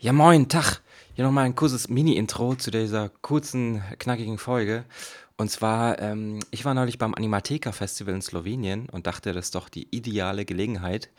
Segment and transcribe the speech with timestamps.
[0.00, 0.80] Ja, moin, Tag.
[1.14, 4.84] Hier nochmal ein kurzes Mini-Intro zu dieser kurzen, knackigen Folge.
[5.36, 9.56] Und zwar, ähm, ich war neulich beim Animatheker Festival in Slowenien und dachte, das ist
[9.56, 11.10] doch die ideale Gelegenheit.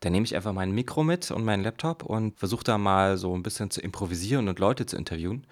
[0.00, 3.34] Da nehme ich einfach mein Mikro mit und meinen Laptop und versuche da mal so
[3.34, 5.46] ein bisschen zu improvisieren und Leute zu interviewen.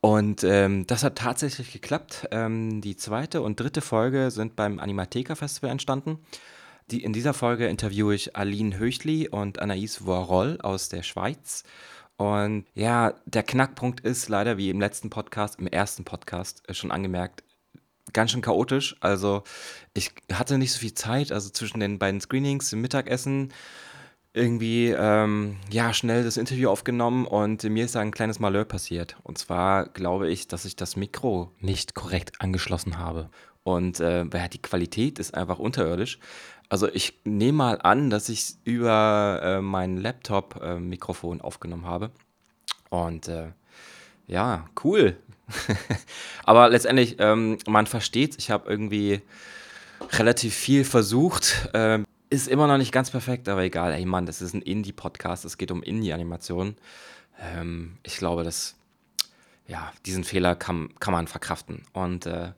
[0.00, 2.26] Und ähm, das hat tatsächlich geklappt.
[2.32, 6.18] Ähm, die zweite und dritte Folge sind beim Animatheker Festival entstanden.
[6.90, 11.62] Die, in dieser Folge interviewe ich Aline Höchli und Anaïs Voirol aus der Schweiz.
[12.16, 16.90] Und ja, der Knackpunkt ist leider, wie im letzten Podcast, im ersten Podcast äh, schon
[16.90, 17.44] angemerkt,
[18.12, 18.96] ganz schön chaotisch.
[19.00, 19.42] Also
[19.94, 23.52] ich hatte nicht so viel Zeit, also zwischen den beiden Screenings, dem Mittagessen,
[24.32, 29.16] irgendwie ähm, ja schnell das Interview aufgenommen und mir ist da ein kleines Malheur passiert.
[29.22, 33.30] Und zwar glaube ich, dass ich das Mikro nicht korrekt angeschlossen habe.
[33.62, 36.20] Und äh, die Qualität ist einfach unterirdisch.
[36.68, 42.10] Also ich nehme mal an, dass ich es über äh, mein Laptop-Mikrofon äh, aufgenommen habe.
[42.90, 43.48] Und äh,
[44.26, 45.16] ja, cool.
[46.44, 49.22] Aber letztendlich, ähm, man versteht Ich habe irgendwie
[50.12, 51.68] relativ viel versucht.
[51.74, 53.92] Ähm, ist immer noch nicht ganz perfekt, aber egal.
[53.92, 55.44] Ey Mann, das ist ein Indie-Podcast.
[55.44, 56.76] Es geht um Indie-Animationen.
[57.40, 58.74] Ähm, ich glaube, dass
[59.68, 61.82] ja, diesen Fehler kann, kann man verkraften.
[61.92, 62.52] Und äh,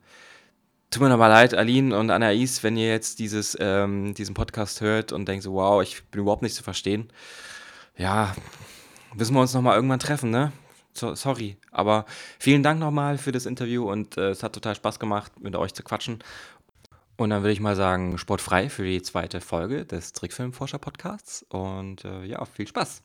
[0.91, 5.13] Tut mir nochmal leid, Aline und Anaïs, wenn ihr jetzt dieses, ähm, diesen Podcast hört
[5.13, 7.13] und denkt so, wow, ich bin überhaupt nicht zu verstehen.
[7.97, 8.35] Ja,
[9.15, 10.53] müssen wir uns nochmal irgendwann treffen, ne?
[10.95, 11.59] So, sorry.
[11.71, 12.07] Aber
[12.39, 15.75] vielen Dank nochmal für das Interview und äh, es hat total Spaß gemacht, mit euch
[15.75, 16.21] zu quatschen.
[17.19, 21.45] Und dann würde ich mal sagen, sportfrei für die zweite Folge des Trickfilmforscher-Podcasts.
[21.51, 23.03] Und äh, ja, viel Spaß.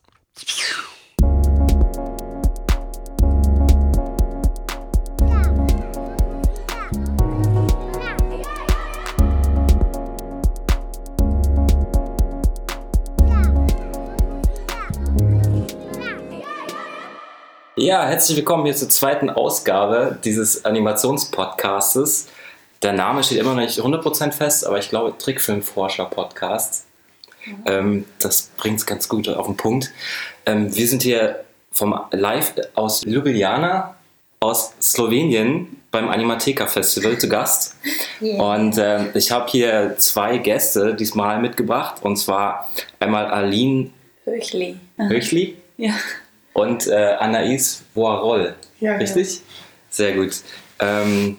[17.84, 22.28] Ja, herzlich willkommen hier zur zweiten Ausgabe dieses Animationspodcastes.
[22.82, 26.86] Der Name steht immer noch nicht 100% fest, aber ich glaube Trickfilmforscher-Podcast.
[27.66, 29.92] Ähm, das bringt es ganz gut auf den Punkt.
[30.46, 33.94] Ähm, wir sind hier vom live aus Ljubljana
[34.40, 37.76] aus Slowenien beim Animatheker Festival zu Gast.
[38.22, 38.54] Yeah.
[38.54, 41.96] Und äh, ich habe hier zwei Gäste diesmal mitgebracht.
[42.02, 42.70] Und zwar
[43.00, 43.90] einmal Aline
[44.24, 44.76] Höchli.
[44.96, 45.56] Höchli?
[45.76, 45.92] Ja
[46.54, 48.54] und äh, Anaïs Voirol.
[48.80, 49.36] Ja, Richtig?
[49.36, 49.40] Ja.
[49.90, 50.42] Sehr gut.
[50.80, 51.36] Ähm,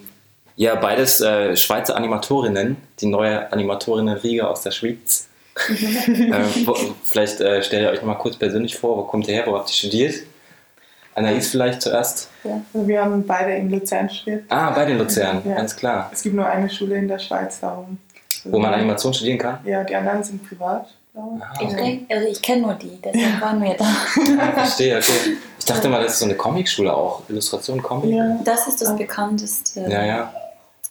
[0.55, 5.27] ja, beides äh, Schweizer Animatorinnen, die neue Animatorinnen-Riege aus der Schweiz.
[5.69, 9.47] äh, wo, vielleicht äh, stellt ihr euch mal kurz persönlich vor, wo kommt ihr her,
[9.47, 10.15] wo habt ihr studiert?
[11.15, 12.29] Anaïs vielleicht zuerst?
[12.43, 14.43] Ja, also wir haben beide in Luzern studiert.
[14.49, 15.55] Ah, beide in Luzern, ja.
[15.55, 16.09] ganz klar.
[16.13, 17.97] Es gibt nur eine Schule in der Schweiz, darum.
[18.43, 19.59] Wo man Animation studieren kann?
[19.63, 20.93] Ja, die anderen sind privat.
[21.15, 22.05] Ah, okay.
[22.07, 23.85] Ich, also ich kenne nur die, deshalb waren wir da.
[24.39, 25.37] Ah, verstehe, okay.
[25.59, 27.23] Ich dachte mal, das ist so eine Comicschule auch.
[27.27, 28.13] Illustration, Comic.
[28.15, 28.37] Ja.
[28.43, 29.81] Das ist das bekannteste.
[29.89, 30.33] Ja, ja.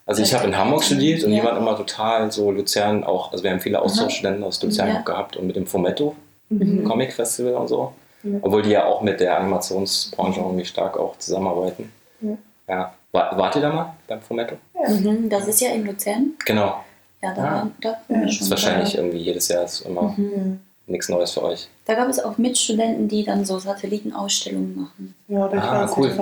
[0.06, 1.40] Also ich habe in Hamburg studiert und ja.
[1.40, 5.00] die waren immer total so Luzern auch, also wir haben viele Austauschstudenten aus Luzern ja.
[5.00, 6.16] gehabt und mit dem Fumetto
[6.48, 6.84] mhm.
[6.84, 7.92] Comic Festival und so.
[8.22, 8.38] Ja.
[8.42, 11.92] Obwohl die ja auch mit der Animationsbranche irgendwie stark auch zusammenarbeiten.
[12.20, 12.36] Ja.
[12.68, 12.94] ja.
[13.12, 14.56] Wart ihr da mal beim Fumetto?
[14.74, 14.90] Ja.
[14.90, 15.28] Mhm.
[15.28, 16.32] Das ist ja in Luzern.
[16.44, 16.84] Genau.
[17.24, 17.70] Ja, da, ah.
[17.80, 18.98] da ja, das ist wahrscheinlich da.
[18.98, 20.60] irgendwie jedes Jahr ist immer mhm.
[20.86, 21.68] nichts Neues für euch.
[21.86, 25.14] Da gab es auch Mitstudenten, die dann so Satellitenausstellungen machen.
[25.28, 26.12] Ja, da ah, cool.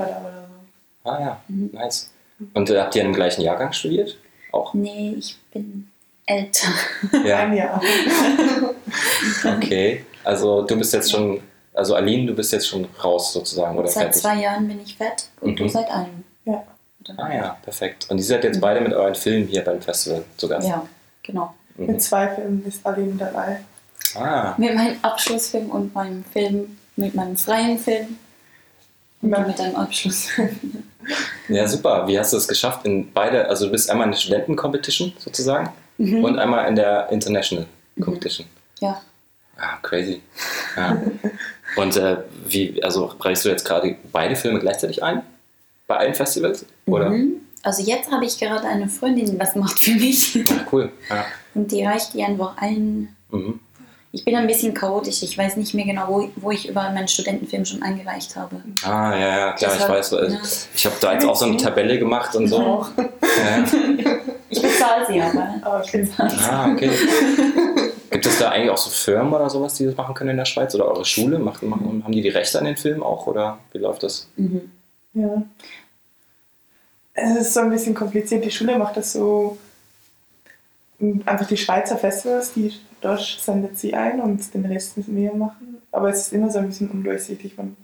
[1.02, 1.70] Ah ja, mhm.
[1.72, 2.10] nice.
[2.54, 4.16] Und äh, habt ihr im gleichen Jahrgang studiert?
[4.52, 4.74] Auch?
[4.74, 5.88] Nee, ich bin
[6.26, 6.68] älter.
[7.24, 7.38] Ja.
[7.38, 7.82] Ein Jahr.
[9.56, 11.40] okay, also du bist jetzt schon,
[11.74, 14.22] also Aline, du bist jetzt schon raus sozusagen, oder Seit fertig?
[14.22, 15.56] zwei Jahren bin ich fett und mhm.
[15.56, 16.22] du seit einem.
[16.44, 16.62] Ja.
[17.16, 18.06] Ah ja, perfekt.
[18.08, 20.68] Und ihr seid jetzt beide mit euren Filmen hier beim Festival zu Gast?
[20.68, 20.86] Ja,
[21.22, 21.54] genau.
[21.76, 21.86] Mhm.
[21.86, 23.60] Mit zwei Filmen ist Aline dabei.
[24.14, 24.54] Ah.
[24.58, 28.18] Mit meinem Abschlussfilm und meinem Film, mit meinem freien Film.
[29.22, 29.40] Und ja.
[29.40, 30.84] mit einem Abschlussfilm.
[31.48, 32.06] Ja, super.
[32.06, 32.84] Wie hast du es geschafft?
[32.84, 36.24] In beide, also du bist einmal in der Studenten-Competition sozusagen mhm.
[36.24, 37.66] und einmal in der International.
[38.00, 38.46] Competition.
[38.46, 38.86] Mhm.
[38.86, 39.02] Ja.
[39.56, 40.22] Ah, crazy.
[40.76, 41.02] Ja.
[41.76, 45.22] und äh, wie, also reichst du jetzt gerade beide Filme gleichzeitig ein?
[45.86, 46.64] Bei allen Festivals?
[46.86, 47.10] Oder?
[47.10, 47.42] Mhm.
[47.62, 50.34] Also jetzt habe ich gerade eine Freundin, die das macht für mich.
[50.34, 50.90] Ja, cool.
[51.08, 51.24] Ja.
[51.54, 53.14] Und die reicht die einfach ein.
[53.30, 53.60] Mhm.
[54.14, 55.22] Ich bin ein bisschen chaotisch.
[55.22, 58.56] Ich weiß nicht mehr genau, wo, wo ich über meinen Studentenfilm schon eingereicht habe.
[58.84, 60.10] Ah, ja, ja, klar, ich weiß.
[60.10, 60.38] Ja.
[60.74, 62.86] Ich habe da jetzt auch so eine Tabelle gemacht und so.
[62.96, 63.64] Ja.
[64.52, 65.82] Ich bezahle sie aber.
[65.92, 66.44] bezahle sie.
[66.50, 66.90] Ah, okay.
[68.10, 70.44] Gibt es da eigentlich auch so Firmen oder sowas, die das machen können in der
[70.44, 70.74] Schweiz?
[70.74, 71.38] Oder eure Schule?
[71.38, 73.26] Machen, machen, haben die die Rechte an den Filmen auch?
[73.26, 74.28] Oder wie läuft das?
[74.36, 74.70] Mhm.
[75.14, 75.42] Ja.
[77.14, 78.44] Es ist so ein bisschen kompliziert.
[78.44, 79.58] Die Schule macht das so,
[81.26, 85.82] einfach die Schweizer Festivals, die dort sendet sie ein und den Rest müssen wir machen.
[85.90, 87.56] Aber es ist immer so ein bisschen undurchsichtig.
[87.56, 87.76] Man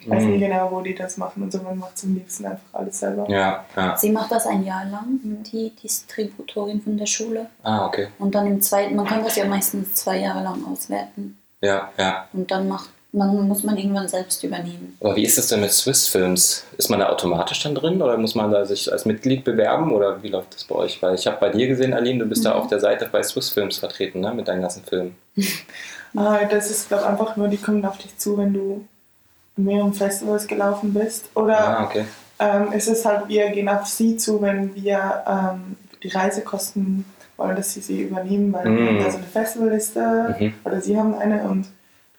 [0.00, 1.62] Ich weiß nie genau, wo die das machen und so.
[1.62, 3.28] Man macht zum liebsten einfach alles selber.
[3.30, 3.96] Ja, ja.
[3.96, 7.46] Sie macht das ein Jahr lang, die Distributorin von der Schule.
[7.62, 8.08] Ah, okay.
[8.18, 11.38] Und dann im zweiten, man kann das ja meistens zwei Jahre lang auswerten.
[11.62, 12.28] Ja, ja.
[12.32, 14.96] Und dann macht man, muss man irgendwann selbst übernehmen.
[15.00, 16.64] Aber wie ist es denn mit Swiss Films?
[16.76, 20.22] Ist man da automatisch dann drin oder muss man da sich als Mitglied bewerben oder
[20.22, 21.02] wie läuft das bei euch?
[21.02, 22.48] Weil ich habe bei dir gesehen, Aline, du bist mhm.
[22.48, 24.32] da auf der Seite bei Swiss Films vertreten, ne?
[24.34, 25.16] mit deinen ganzen Filmen.
[26.16, 28.84] ah, das ist, glaube ich, einfach nur, die kommen auf dich zu, wenn du
[29.56, 31.30] in mehreren Festivals gelaufen bist.
[31.34, 32.04] Oder ah, okay.
[32.38, 37.06] ähm, es ist halt, wir gehen auf sie zu, wenn wir ähm, die Reisekosten
[37.38, 38.98] wollen, dass sie sie übernehmen, weil mm.
[38.98, 40.54] da so eine Festivalliste mhm.
[40.64, 41.66] oder sie haben eine und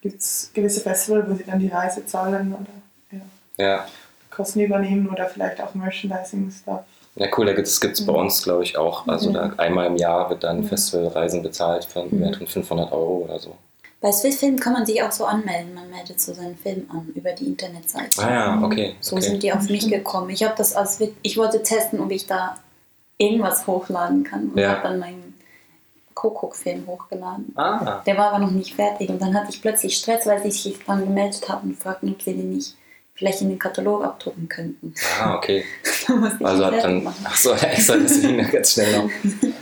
[0.01, 3.19] gibt es gewisse Festivals, wo sie dann die Reise zahlen oder
[3.57, 3.85] ja, ja.
[4.29, 6.81] Kosten übernehmen oder vielleicht auch Merchandising-Stuff.
[7.15, 8.05] Ja, cool, da gibt es mhm.
[8.05, 9.07] bei uns, glaube ich, auch.
[9.07, 10.67] Also da einmal im Jahr wird dann mhm.
[10.67, 12.19] Festivalreisen bezahlt von mhm.
[12.19, 13.55] mehr als 500 Euro oder so.
[13.99, 15.73] Bei Swissfilm kann man sich auch so anmelden.
[15.73, 18.21] Man meldet so seinen Film an über die Internetseite.
[18.21, 18.95] Ah ja, okay.
[18.99, 19.25] So okay.
[19.25, 20.29] sind die auf mich gekommen.
[20.29, 22.57] Ich habe das als ich wollte testen, ob ich da
[23.17, 24.69] irgendwas hochladen kann und ja.
[24.69, 25.26] habe dann meinen
[26.17, 27.53] Kuckuck-Film hochgeladen.
[27.55, 28.01] Ah.
[28.05, 30.79] Der war aber noch nicht fertig und dann hatte ich plötzlich Stress, weil sie sich
[30.85, 32.75] dann gemeldet haben und fragten, ob sie den nicht
[33.13, 34.93] vielleicht in den Katalog abdrucken könnten.
[35.19, 35.63] Ah, okay.
[36.43, 37.23] also hat dann, machen.
[37.23, 39.09] ach so, extra deswegen ganz schnell noch.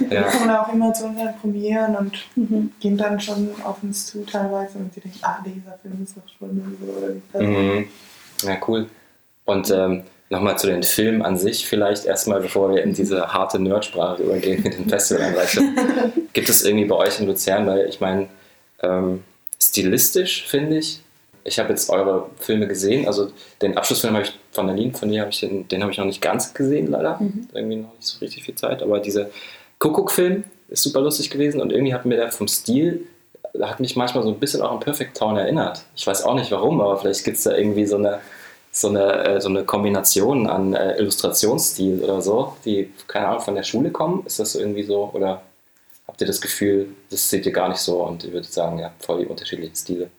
[0.07, 0.21] Ja.
[0.21, 2.71] Die kommen auch immer zu unseren Premieren und mhm.
[2.79, 6.23] gehen dann schon auf uns zu teilweise und sie denken, ah, dieser Film ist noch
[6.37, 7.87] schon oder die mhm.
[8.43, 8.87] Ja, cool.
[9.45, 13.59] Und ähm, nochmal zu den Filmen an sich vielleicht erstmal, bevor wir in diese harte
[13.59, 15.77] Nerdsprache übergehen mit den Festivalanreichen.
[16.33, 18.27] Gibt es irgendwie bei euch in Luzern, weil ich meine,
[18.81, 19.23] ähm,
[19.59, 21.01] stilistisch finde ich,
[21.43, 23.31] ich habe jetzt eure Filme gesehen, also
[23.61, 26.05] den Abschlussfilm habe ich von Aline, von dir habe ich den, den habe ich noch
[26.05, 27.47] nicht ganz gesehen leider, mhm.
[27.53, 29.29] irgendwie noch nicht so richtig viel Zeit, aber dieser
[29.77, 33.05] Kuckuck-Film ist super lustig gewesen und irgendwie hat mir der vom Stil,
[33.61, 35.83] hat mich manchmal so ein bisschen auch an Perfect Town erinnert.
[35.95, 38.19] Ich weiß auch nicht warum, aber vielleicht gibt es da irgendwie so eine
[38.75, 43.55] so eine, äh, so eine Kombination an äh, Illustrationsstil oder so, die, keine Ahnung, von
[43.55, 44.23] der Schule kommen?
[44.25, 45.09] Ist das so irgendwie so?
[45.13, 45.43] Oder
[46.05, 48.91] habt ihr das Gefühl, das seht ihr gar nicht so und ihr würdet sagen, ja,
[48.99, 50.09] voll die unterschiedlichen Stile?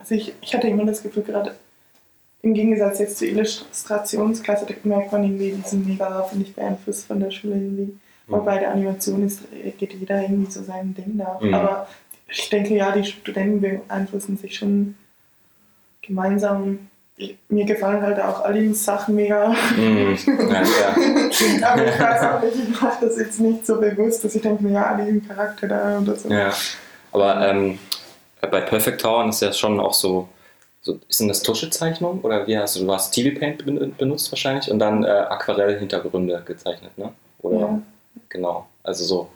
[0.00, 1.54] Also ich, ich hatte immer das Gefühl, gerade
[2.42, 7.20] im Gegensatz jetzt zur Illustrationsklasse, da merkt man irgendwie diesen mega, finde ich, Beeinfluss von
[7.20, 7.96] der Schule irgendwie.
[8.26, 8.34] Mhm.
[8.34, 9.42] Und bei der Animation ist,
[9.78, 11.40] geht jeder irgendwie so sein Ding nach.
[11.40, 11.54] Mhm.
[11.54, 11.86] Aber
[12.28, 14.96] ich denke, ja, die Studenten beeinflussen sich schon
[16.02, 16.88] gemeinsam.
[17.48, 19.50] Mir gefallen halt auch alle Sachen mega.
[19.76, 21.68] Mm, ja, ja.
[21.68, 24.64] Aber ich weiß auch nicht, ich mache das jetzt nicht so bewusst, dass ich denke
[24.64, 26.28] mir, ja, alle Charakter da oder so.
[26.28, 26.52] Ja,
[27.12, 27.78] aber ähm,
[28.40, 30.28] bei Perfect Town ist ja schon auch so,
[30.80, 33.64] so ist denn das Tuschezeichnung oder wie hast du, du hast TV Paint
[33.98, 37.12] benutzt wahrscheinlich und dann äh, Aquarell-Hintergründe gezeichnet, ne?
[37.42, 37.82] Oder ja.
[38.28, 39.28] genau, also so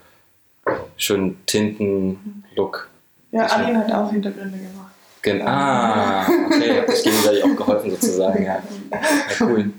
[0.97, 2.89] schön Tinten-Look.
[3.31, 4.86] Ja, Aline hat auch Hintergründe gemacht.
[5.27, 8.63] Gen ah, okay, habt euch gegenseitig auch geholfen sozusagen, ja.
[8.93, 9.01] ja
[9.41, 9.73] cool.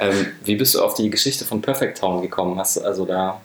[0.00, 2.58] Ähm, wie bist du auf die Geschichte von Perfect Town gekommen?
[2.58, 3.40] Hast du also da,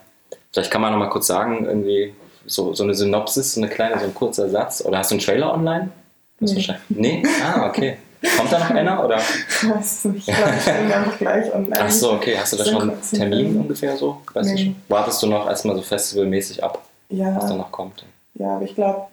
[0.51, 2.15] vielleicht kann man noch mal kurz sagen, irgendwie
[2.47, 4.83] so, so eine Synopsis, so eine kleine, so ein kurzer Satz.
[4.83, 5.91] Oder hast du einen Trailer online?
[6.39, 6.67] Nee.
[6.89, 7.23] nee?
[7.43, 7.97] Ah, okay.
[8.37, 9.05] Kommt da noch einer?
[9.05, 9.17] Oder?
[9.17, 11.79] Ich weiß nicht, ich glaube, ich bin gleich online.
[11.79, 12.35] Ach so, okay.
[12.39, 14.19] Hast du da schon einen Termin ungefähr so?
[14.33, 14.75] Weißt nee.
[14.89, 17.35] du, wartest du noch erstmal so festivalmäßig ab, ja.
[17.35, 18.03] was da noch kommt?
[18.33, 19.05] Ja, aber ich glaube,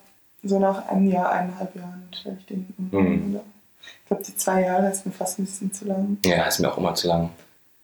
[0.43, 3.41] so nach einem Jahr, eineinhalb Jahren stelle ich den mhm.
[3.81, 6.19] Ich glaube, die zwei Jahre ist mir fast ein bisschen zu lang.
[6.25, 7.31] Ja, ist mir auch immer zu lang.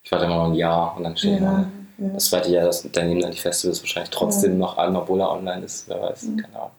[0.03, 2.09] Ich warte immer noch ein Jahr und dann stehe ja, ja.
[2.11, 4.59] Das zweite Jahr, das, dann nehmen dann die Festivals wahrscheinlich trotzdem ja.
[4.59, 5.89] noch an, obwohl er online ist.
[5.89, 6.37] Wer weiß, mhm.
[6.37, 6.71] keine Ahnung.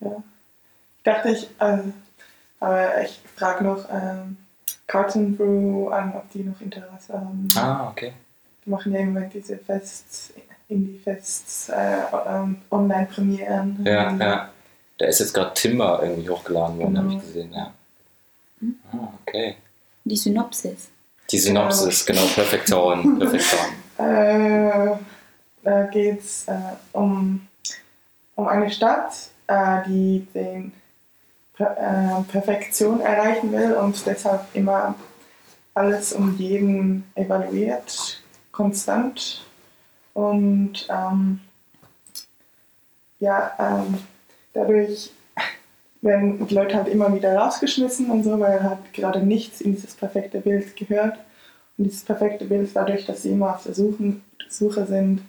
[0.00, 0.22] Ja.
[0.96, 1.94] Ich dachte, ich, ähm,
[2.60, 4.36] aber ich frage noch ähm,
[4.86, 7.48] Carton Brew an, ob die noch Interesse haben.
[7.56, 8.12] Ah, okay.
[8.64, 10.32] Die machen ja im Moment diese Fests,
[10.68, 13.84] Indie-Fests, äh, ähm, Online-Premieren.
[13.84, 14.48] Ja, ja.
[14.98, 17.04] Da ist jetzt gerade Timber irgendwie hochgeladen worden, genau.
[17.04, 17.72] habe ich gesehen, ja.
[18.60, 18.76] Hm?
[18.92, 19.56] Ah, okay.
[20.04, 20.88] Die Synopsis.
[21.30, 23.18] Die Synopsis, genau, Perfect Town.
[23.18, 24.06] Perfect Town.
[24.06, 24.96] äh,
[25.62, 26.56] da geht es äh,
[26.92, 27.46] um,
[28.34, 29.12] um eine Stadt,
[29.46, 30.72] äh, die den
[31.54, 34.94] per äh, Perfektion erreichen will und deshalb immer
[35.74, 39.44] alles um jeden evaluiert, konstant.
[40.14, 41.40] Und ähm,
[43.20, 43.98] ja, ähm,
[44.58, 45.10] dadurch
[46.00, 49.94] werden die Leute halt immer wieder rausgeschmissen und so, weil halt gerade nichts in dieses
[49.94, 51.18] perfekte Bild gehört.
[51.76, 54.14] Und dieses perfekte Bild, dadurch, dass sie immer auf der Suche,
[54.48, 55.22] Suche sind,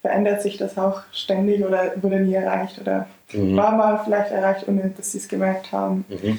[0.00, 3.56] verändert sich das auch ständig oder wurde nie erreicht oder mhm.
[3.56, 6.04] war mal vielleicht erreicht, ohne dass sie es gemerkt haben.
[6.08, 6.38] Mhm.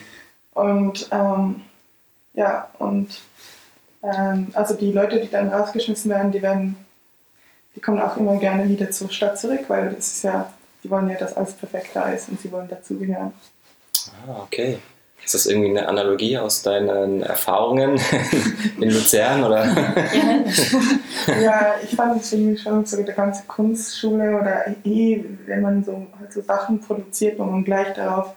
[0.54, 1.62] Und ähm,
[2.34, 3.20] ja, und
[4.04, 6.78] ähm, also die Leute, die dann rausgeschmissen werden, die werden,
[7.76, 10.52] die kommen auch immer gerne wieder zur Stadt zurück, weil das ist ja
[10.84, 13.34] die wollen ja, dass alles perfekt da ist und sie wollen dazugehören.
[14.28, 14.80] Ah, okay.
[15.24, 18.00] Ist das irgendwie eine Analogie aus deinen Erfahrungen
[18.80, 19.44] in Luzern?
[19.44, 19.66] Oder?
[21.42, 26.08] ja, ich fand es irgendwie schon so der ganze Kunstschule oder eh, wenn man so,
[26.18, 28.36] halt so Sachen produziert, wo man gleich darauf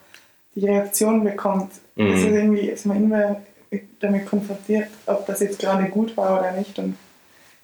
[0.56, 2.12] die Reaktion bekommt, mhm.
[2.12, 3.40] ist, irgendwie, ist man immer
[4.00, 6.76] damit konfrontiert, ob das jetzt gerade gut war oder nicht.
[6.78, 6.96] Und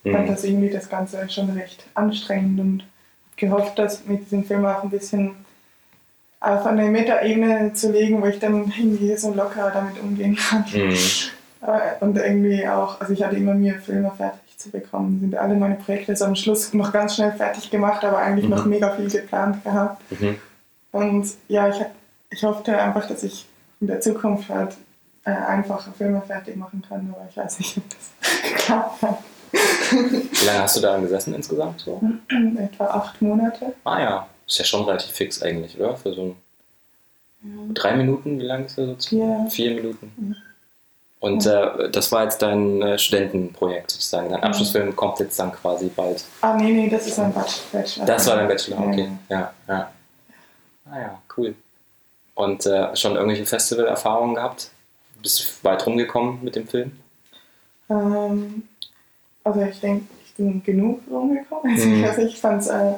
[0.04, 0.12] mhm.
[0.12, 2.84] fand das irgendwie das Ganze schon recht anstrengend und
[3.36, 5.32] gehofft, dass mit diesem Film auch ein bisschen
[6.40, 10.64] auf eine Metaebene zu legen, wo ich dann irgendwie so locker damit umgehen kann.
[10.72, 10.96] Mhm.
[12.00, 15.74] Und irgendwie auch, also ich hatte immer mir Filme fertig zu bekommen, sind alle meine
[15.74, 18.50] Projekte so am Schluss noch ganz schnell fertig gemacht, aber eigentlich mhm.
[18.52, 20.02] noch mega viel geplant gehabt.
[20.20, 20.36] Mhm.
[20.92, 21.76] Und ja, ich,
[22.30, 23.46] ich hoffte einfach, dass ich
[23.80, 24.76] in der Zukunft halt
[25.24, 29.18] äh, einfache Filme fertig machen kann, aber ich weiß nicht, ob das geklappt hat.
[29.90, 31.80] Wie lange hast du da gesessen insgesamt?
[31.80, 32.00] So?
[32.58, 33.74] Etwa acht Monate.
[33.84, 35.96] Ah ja, ist ja schon relativ fix eigentlich, oder?
[35.96, 36.36] Für so
[37.42, 37.48] ja.
[37.74, 39.16] drei Minuten, wie lang ist das so?
[39.16, 39.46] Ja.
[39.46, 40.12] Vier Minuten.
[40.16, 40.36] Ja.
[41.18, 44.28] Und äh, das war jetzt dein äh, Studentenprojekt sozusagen.
[44.28, 46.24] Dein Abschlussfilm kommt jetzt dann quasi bald.
[46.42, 48.06] Ah, nee, nee, das ist ein Bachelor.
[48.06, 49.08] Das war dein Bachelor, okay.
[49.28, 49.90] Ja, ja.
[50.90, 51.54] Ah ja, cool.
[52.34, 54.70] Und äh, schon irgendwelche Festivalerfahrungen gehabt?
[55.22, 56.92] Bist du weit rumgekommen mit dem Film?
[57.88, 58.68] Ähm,
[59.46, 61.72] also ich denke, ich bin genug rumgekommen.
[61.72, 62.04] Also, mhm.
[62.04, 62.94] also ich fand es äh,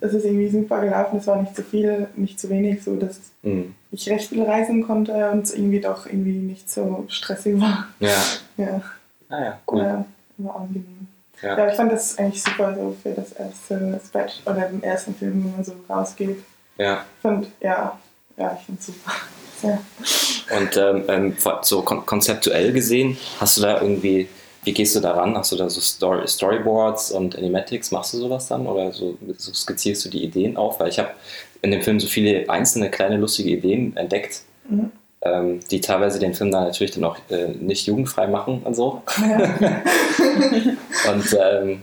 [0.00, 1.18] es ist irgendwie super gelaufen.
[1.18, 3.74] Es war nicht zu viel, nicht zu wenig, so dass mhm.
[3.92, 7.86] ich recht viel reisen konnte und es irgendwie doch irgendwie nicht so stressig war.
[8.00, 8.22] Ja.
[8.56, 8.82] Ja.
[9.28, 9.82] Ah ja, cool.
[9.82, 10.04] Ja,
[10.38, 11.06] war angenehm.
[11.40, 11.58] Ja.
[11.58, 15.44] ja, ich fand das eigentlich super so für das erste Sketch oder den ersten Film,
[15.44, 16.42] wenn man so rausgeht.
[16.78, 17.04] Ja.
[17.16, 17.98] Ich fand, ja,
[18.36, 19.12] ja, ich finde es super.
[19.60, 19.78] Sehr.
[20.58, 24.28] Und ähm, ähm so kon konzeptuell gesehen, hast du da irgendwie
[24.64, 25.36] wie gehst du daran?
[25.36, 27.90] Hast du da so Story Storyboards und Animatics?
[27.90, 28.66] Machst du sowas dann?
[28.66, 30.78] Oder so, so skizzierst du die Ideen auf?
[30.78, 31.10] Weil ich habe
[31.62, 34.92] in dem Film so viele einzelne kleine lustige Ideen entdeckt, mhm.
[35.22, 39.02] ähm, die teilweise den Film dann natürlich dann auch äh, nicht jugendfrei machen und so.
[39.20, 39.82] Ja.
[41.12, 41.82] und ähm,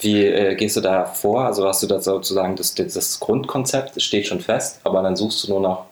[0.00, 1.46] wie äh, gehst du da vor?
[1.46, 5.44] Also hast du da sozusagen das, das Grundkonzept, das steht schon fest, aber dann suchst
[5.44, 5.86] du nur noch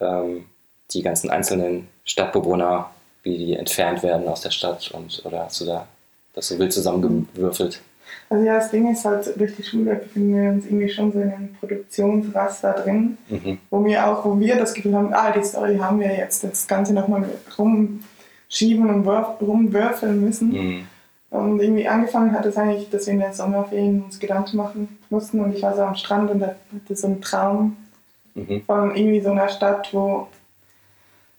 [0.00, 0.46] ähm,
[0.92, 2.90] die ganzen einzelnen Stadtbewohner
[3.22, 5.86] wie die entfernt werden aus der Stadt und oder hast du da
[6.34, 7.80] das so wild zusammengewürfelt?
[8.28, 11.20] Also ja, das Ding ist halt, durch die Schule befinden wir uns irgendwie schon so
[11.20, 13.58] in einem Produktionsraster drin, mhm.
[13.70, 16.66] wo wir auch, wo wir das Gefühl haben, ah, die Story haben wir jetzt, das
[16.66, 17.24] Ganze nochmal
[17.58, 20.48] rumschieben und rumwürfeln müssen.
[20.50, 20.86] Mhm.
[21.30, 25.40] Und irgendwie angefangen hat es eigentlich, dass wir in der Sommerferien uns Gedanken machen mussten
[25.40, 26.56] und ich war so am Strand und hatte
[26.94, 27.76] so einen Traum
[28.34, 28.62] mhm.
[28.66, 30.28] von irgendwie so einer Stadt, wo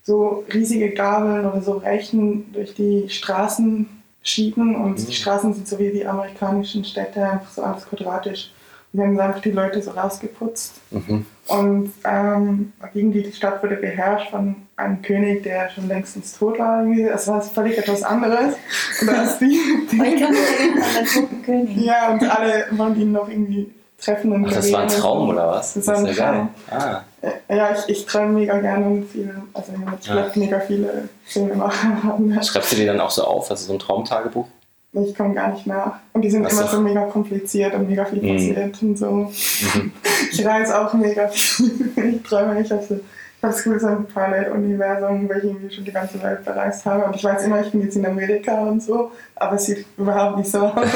[0.04, 3.88] so riesige Gabeln oder so Rechen durch die Straßen
[4.22, 5.06] schieben und mhm.
[5.06, 8.52] die Straßen sind so wie die amerikanischen Städte, einfach so alles quadratisch.
[8.92, 10.76] Und wir haben einfach die Leute so rausgeputzt.
[10.92, 11.26] Mhm.
[11.48, 16.86] Und ähm, die Stadt wurde beherrscht von einem König, der schon längstens tot war.
[16.86, 18.56] Es war völlig etwas anderes.
[19.02, 19.60] Und als die,
[19.92, 21.78] die ich kann mich König.
[21.78, 23.70] Ja, und alle wollen ihn noch irgendwie
[24.00, 25.74] treffen und Ach, das war ein Traum oder was?
[25.74, 26.50] Das, das war ein Traum.
[26.70, 27.02] Ah.
[27.50, 30.32] Ja, ich, ich träume mega gerne und viel, also ich habe ja.
[30.36, 32.38] mega viele Filme machen.
[32.44, 33.50] Schreibst du die dann auch so auf?
[33.50, 34.48] Also so ein Traumtagebuch?
[34.94, 35.94] Ich komme gar nicht nach.
[36.12, 38.36] Und die sind Ach immer so mega kompliziert und mega viel mhm.
[38.36, 39.12] passiert und so.
[39.12, 39.92] Mhm.
[40.32, 41.92] Ich reise auch mega viel.
[41.96, 43.00] ich träume, ich habe so,
[43.40, 47.06] das Gefühl, so ein Paralleluniversum, wo ich irgendwie schon die ganze Welt bereist habe.
[47.06, 50.38] Und ich weiß immer, ich bin jetzt in Amerika und so, aber es sieht überhaupt
[50.38, 50.74] nicht so aus.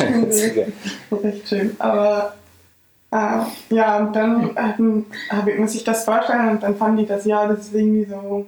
[0.00, 1.76] Recht schön.
[1.78, 2.32] Aber
[3.12, 5.06] äh, ja, und dann ähm,
[5.46, 8.46] ich, muss ich das vorstellen und dann fanden die das, ja, das ist irgendwie so,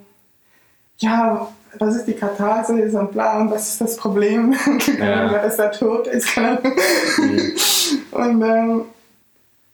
[0.98, 4.54] ja, was ist die Katharsis und bla und was ist das Problem,
[4.98, 5.28] ja.
[5.28, 6.28] dass er tot ist.
[8.12, 8.82] Und ähm,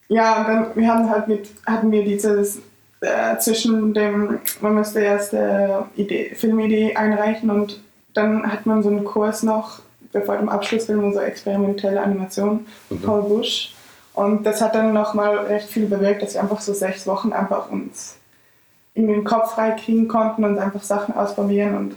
[0.08, 2.60] ja, dann wir haben halt mit, hatten wir dieses
[3.00, 7.82] äh, zwischen dem, man müsste erst äh, Idee, Filmidee einreichen und
[8.14, 9.80] dann hat man so einen Kurs noch,
[10.12, 13.02] bevor dem Abschlussfilm, so experimentelle Animation, mhm.
[13.02, 13.74] Paul Busch
[14.18, 17.70] und das hat dann nochmal recht viel bewirkt, dass wir einfach so sechs Wochen einfach
[17.70, 18.16] uns
[18.94, 21.76] in den Kopf frei kriegen konnten und einfach Sachen ausprobieren.
[21.76, 21.96] Und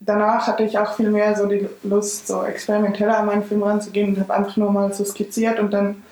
[0.00, 4.08] danach hatte ich auch viel mehr so die Lust, so experimenteller an meinen Film ranzugehen
[4.08, 6.02] und habe einfach nur mal so skizziert und dann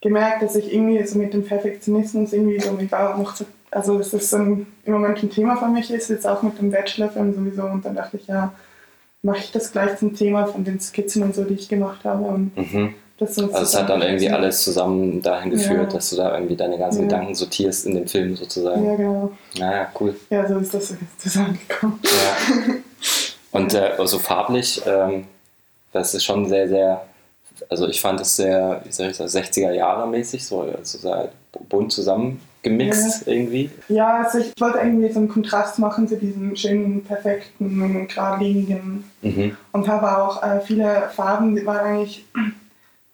[0.00, 4.12] gemerkt, dass ich irgendwie so mit dem Perfektionismus irgendwie so mega noch so, also dass
[4.12, 7.64] das ein, im Moment ein Thema für mich ist, jetzt auch mit dem Bachelorfilm sowieso.
[7.64, 8.52] Und dann dachte ich, ja,
[9.22, 12.22] mache ich das gleich zum Thema von den Skizzen und so, die ich gemacht habe.
[12.22, 15.96] Und mhm also es hat dann irgendwie alles zusammen dahin geführt, ja.
[15.96, 17.04] dass du da irgendwie deine ganzen ja.
[17.04, 18.84] Gedanken sortierst in dem Film sozusagen.
[18.84, 19.32] Ja, genau.
[19.58, 20.14] Naja, cool.
[20.28, 21.98] Ja, so ist das zusammengekommen.
[22.02, 22.74] Ja.
[23.52, 25.24] Und äh, also farblich, ähm,
[25.92, 27.06] das ist schon sehr, sehr,
[27.70, 31.30] also ich fand es sehr, wie soll ich sagen, 60er Jahre mäßig, so also sehr
[31.70, 33.70] bunt zusammengemischt gemixt irgendwie?
[33.88, 39.04] Ja, also ich wollte irgendwie so einen Kontrast machen zu diesem schönen, perfekten, geradlinigen.
[39.22, 39.56] Mhm.
[39.72, 42.24] Und habe auch äh, viele Farben, die waren eigentlich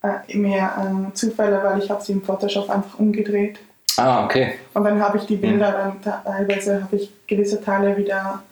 [0.02, 3.58] äh, mehr äh, Zufälle, weil ich habe sie im Photoshop einfach umgedreht.
[3.96, 4.54] Ah, okay.
[4.74, 8.42] Und dann habe ich die Bilder dann teilweise habe ich gewisse Teile wieder,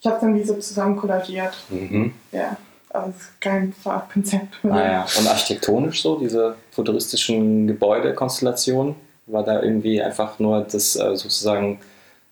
[0.00, 1.56] ich habe dann wie so zusammen kollagiert.
[1.70, 2.12] Mhm.
[2.30, 2.56] Ja,
[2.90, 4.58] aber es ist kein Farbkonzept.
[4.64, 5.06] Ah, ja.
[5.18, 8.94] Und architektonisch so, diese futuristischen Gebäudekonstellationen,
[9.26, 11.80] war da irgendwie einfach nur das äh, sozusagen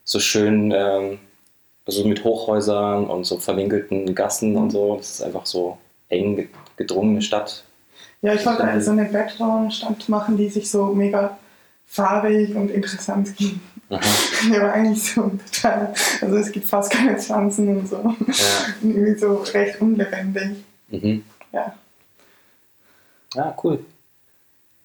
[0.04, 1.18] so schön, ähm,
[1.86, 7.20] also mit Hochhäusern und so verwinkelten Gassen und so, das ist einfach so eng gedrungene
[7.20, 7.64] Stadt.
[8.24, 11.36] Ja, ich wollte also eine Background-Stadt machen, die sich so mega
[11.86, 13.60] farbig und interessant ging.
[13.90, 14.00] Aha.
[14.50, 15.92] Ja, aber eigentlich so total.
[16.22, 17.96] Also es gibt fast keine Pflanzen und so.
[17.96, 18.34] Ja.
[18.82, 20.56] Irgendwie so recht unlebendig.
[20.88, 21.22] Mhm.
[21.52, 21.74] Ja.
[23.34, 23.84] Ja, cool.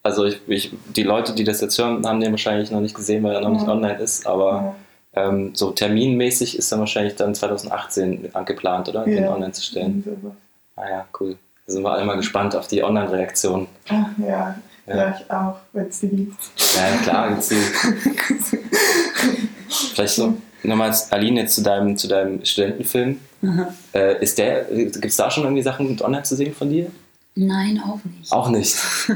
[0.03, 3.23] Also ich, ich, die Leute, die das jetzt hören, haben den wahrscheinlich noch nicht gesehen,
[3.23, 3.71] weil er noch nicht Ja.
[3.71, 4.75] online ist, aber
[5.13, 9.05] ähm, so terminmäßig ist dann wahrscheinlich dann 2018 geplant, oder?
[9.05, 9.33] Den Ja.
[9.33, 10.03] online zu stellen.
[10.05, 10.35] So.
[10.75, 11.37] Ah ja, cool.
[11.69, 13.67] Da sind wir alle mal gespannt auf die Online-Reaktion.
[13.89, 14.55] Ah, ja,
[14.87, 14.95] Ja.
[14.95, 15.15] ja.
[15.19, 16.33] ich auch, wenn es die gibt.
[16.75, 17.57] Ja, klar, gibt's die.
[19.93, 20.33] Vielleicht so,
[20.63, 23.19] nochmal, Aline, jetzt zu deinem, zu deinem Studentenfilm.
[23.93, 26.87] Äh, ist der, gibt es da schon irgendwie Sachen mit online zu sehen von dir?
[27.35, 28.31] Nein, auch nicht.
[28.31, 28.75] Auch nicht.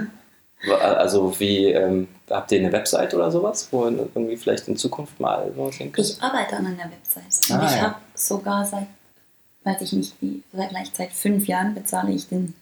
[0.81, 5.19] Also wie, ähm, habt ihr eine Website oder sowas, wo ihr irgendwie vielleicht in Zukunft
[5.19, 6.07] mal sowas hin könnt?
[6.07, 7.49] Ich arbeite an einer Website.
[7.53, 7.81] Und Ah, ich ja.
[7.81, 8.87] habe sogar seit,
[9.63, 12.53] weiß ich nicht wie, seit vielleicht seit fünf Jahren bezahle ich den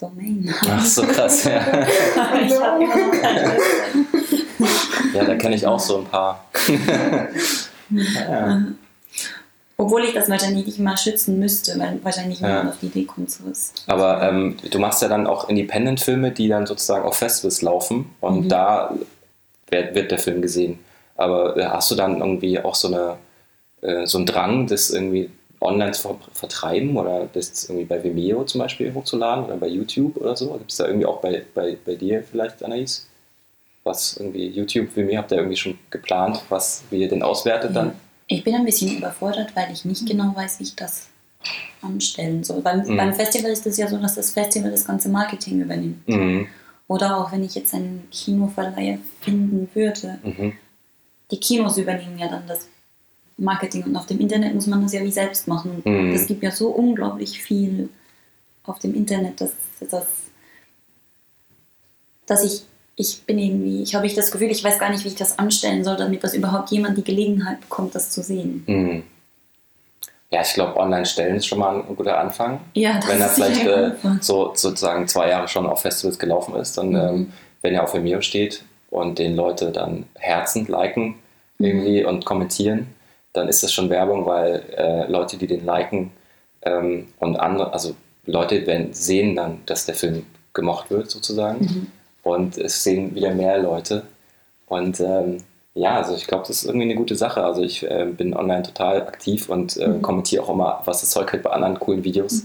[0.00, 0.52] Domain.
[0.68, 1.60] Ach so krass, ja.
[1.60, 5.14] Aber ich habe immer noch keine Website.
[5.14, 6.44] Ja, da kenne ich auch so ein paar.
[7.90, 8.62] ja.
[9.80, 12.48] Obwohl ich das wahrscheinlich nicht mal schützen müsste, weil wahrscheinlich Ja.
[12.48, 13.72] niemand auf die Idee kommt, sowas.
[13.86, 18.44] Aber ähm, du machst ja dann auch Independent-Filme, die dann sozusagen auf Festivals laufen und
[18.44, 18.48] Mhm.
[18.48, 18.94] da
[19.70, 20.80] wird, wird der Film gesehen.
[21.16, 23.16] Aber äh, hast du dann irgendwie auch so, eine,
[23.82, 28.44] äh, so einen Drang, das irgendwie online zu ver vertreiben oder das irgendwie bei Vimeo
[28.44, 30.52] zum Beispiel hochzuladen oder bei YouTube oder so?
[30.54, 33.06] Gibt es da irgendwie auch bei, bei, bei dir vielleicht, Anais?
[33.84, 37.92] Was irgendwie YouTube, Vimeo, habt ihr irgendwie schon geplant, was wie ihr den auswertet dann?
[38.26, 41.08] Ich bin ein bisschen überfordert, weil ich nicht genau weiß, wie ich das
[41.80, 42.60] anstellen soll.
[42.60, 42.96] Beim, Mhm.
[42.96, 46.06] beim Festival ist es ja so, dass das Festival das ganze Marketing übernimmt.
[46.08, 46.46] Mhm.
[46.88, 50.52] Oder auch wenn ich jetzt einen Kinoverleiher finden würde, Mhm.
[51.30, 52.68] die Kinos übernehmen ja dann das
[53.38, 55.82] Marketing und auf dem Internet muss man das ja wie selbst machen.
[55.84, 56.12] Mhm.
[56.12, 57.88] Es gibt ja so unglaublich viel
[58.64, 59.52] auf dem Internet, dass,
[59.90, 60.06] dass,
[62.26, 62.62] dass ich,
[62.96, 65.38] ich bin irgendwie, ich habe ich das Gefühl, ich weiß gar nicht, wie ich das
[65.38, 68.64] anstellen soll, damit das überhaupt jemand die Gelegenheit bekommt, das zu sehen.
[68.66, 69.02] Mhm.
[70.30, 72.60] Ja, ich glaube, online stellen ist schon mal ein guter Anfang.
[72.74, 76.54] Ja, das wenn er ist vielleicht äh, so sozusagen zwei Jahre schon auf Festivals gelaufen
[76.56, 76.96] ist, dann, Mhm.
[76.96, 81.14] ähm, wenn er auf Vimeo steht und den Leute dann herzen, liken
[81.58, 81.66] Mhm.
[81.66, 82.88] irgendwie und kommentieren,
[83.32, 86.10] dann ist das schon Werbung, weil äh, Leute, die den liken
[86.62, 87.94] ähm, und andere, also
[88.26, 91.86] Leute werden, sehen dann, dass der Film gemocht wird sozusagen Mhm.
[92.22, 94.02] und es sehen wieder mehr Leute
[94.66, 95.38] und ähm,
[95.74, 97.44] ja, also ich glaube, das ist irgendwie eine gute Sache.
[97.44, 100.02] Also ich äh, bin online total aktiv und äh, Mhm.
[100.02, 102.42] kommentiere auch immer, was das Zeug hält bei anderen coolen Videos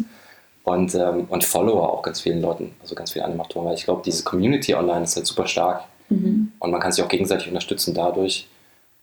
[0.63, 4.03] und, ähm, und follower auch ganz vielen Leuten, also ganz vielen Animatoren, weil ich glaube,
[4.05, 6.51] diese Community online ist halt super stark Mhm.
[6.59, 8.47] und man kann sich auch gegenseitig unterstützen dadurch.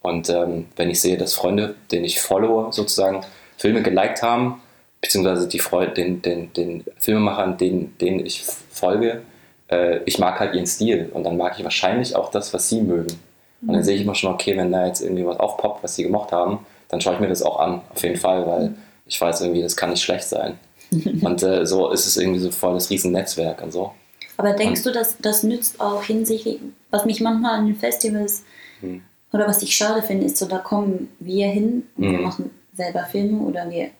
[0.03, 3.21] Und ähm, wenn ich sehe, dass Freunde, denen ich followe, sozusagen
[3.59, 4.63] Filme geliked haben,
[5.01, 9.23] beziehungsweise die Freude, den, den, den Filmemachern, denen, denen ich folge,
[9.71, 12.81] äh, ich mag halt ihren Stil und dann mag ich wahrscheinlich auch das, was sie
[12.81, 13.19] mögen.
[13.63, 16.05] Und dann sehe ich immer schon, okay, wenn da jetzt irgendwie was aufpoppt, was sie
[16.05, 18.75] gemocht haben, dann schaue ich mir das auch an, auf jeden Fall, weil
[19.07, 20.59] ich weiß irgendwie, das kann nicht schlecht sein.
[20.91, 23.93] und äh, so ist es irgendwie so voll das Riesennetzwerk und so.
[24.39, 26.59] Aber denkst du, dass das nützt auch hinsichtlich,
[26.91, 28.45] was mich manchmal an den Festivals
[28.81, 29.03] Hm.
[29.33, 32.23] Oder was ich schade finde, ist so, da kommen wir hin und wir Mhm.
[32.23, 33.91] machen selber Filme oder wir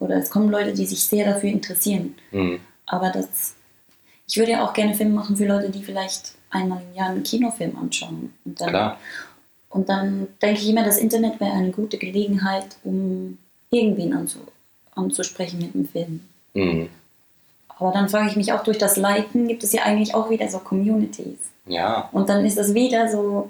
[0.00, 2.14] oder es kommen Leute, die sich sehr dafür interessieren.
[2.30, 2.58] Hm.
[2.86, 3.54] Aber das,
[4.28, 7.22] ich würde ja auch gerne Filme machen für Leute, die vielleicht einmal im Jahr einen
[7.22, 8.34] Kinofilm anschauen.
[8.44, 8.98] Und dann, Klar.
[9.70, 13.38] Und dann denke ich immer, das Internet wäre eine gute Gelegenheit, um
[13.70, 14.40] irgendwen anzu,
[14.94, 16.20] anzusprechen mit dem Film.
[16.54, 16.88] Hm.
[17.68, 20.48] Aber dann frage ich mich auch, durch das Liken gibt es ja eigentlich auch wieder
[20.48, 21.38] so Communities.
[21.66, 23.48] Ja, Und dann ist das wieder so,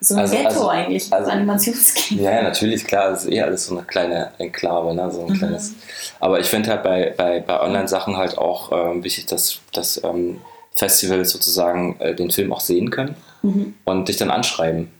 [0.00, 2.22] so ein Also- Ghetto also- eigentlich, also- das Animationskino.
[2.22, 5.10] Ja, ja, natürlich, klar, das ist eh alles so eine kleine Enklave, ne?
[5.10, 5.38] so ein Mhm.
[5.38, 5.74] kleines.
[6.20, 10.40] Aber ich finde halt bei, bei, bei Online-Sachen halt auch ähm, wichtig, dass, dass ähm,
[10.72, 13.74] Festivals sozusagen äh, den Film auch sehen können Mhm.
[13.84, 14.90] und dich dann anschreiben,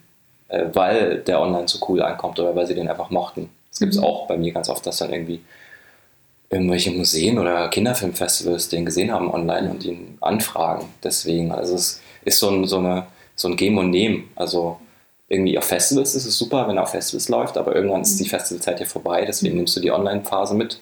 [0.49, 3.49] äh, weil der online so cool ankommt oder weil sie den einfach mochten.
[3.71, 4.05] Das gibt es Mhm.
[4.05, 5.41] auch bei mir ganz oft, dass dann irgendwie
[6.51, 10.87] irgendwelche Museen oder Kinderfilmfestivals den gesehen haben online und ihn anfragen.
[11.05, 14.29] Deswegen, also es ist so ein, so eine, so ein Geben und Nehmen.
[14.35, 14.81] Also
[15.31, 18.29] irgendwie auf Festivals ist es super, wenn er auf Festivals läuft, aber irgendwann ist die
[18.29, 20.81] Festivalzeit ja vorbei, deswegen nimmst du die Online-Phase mit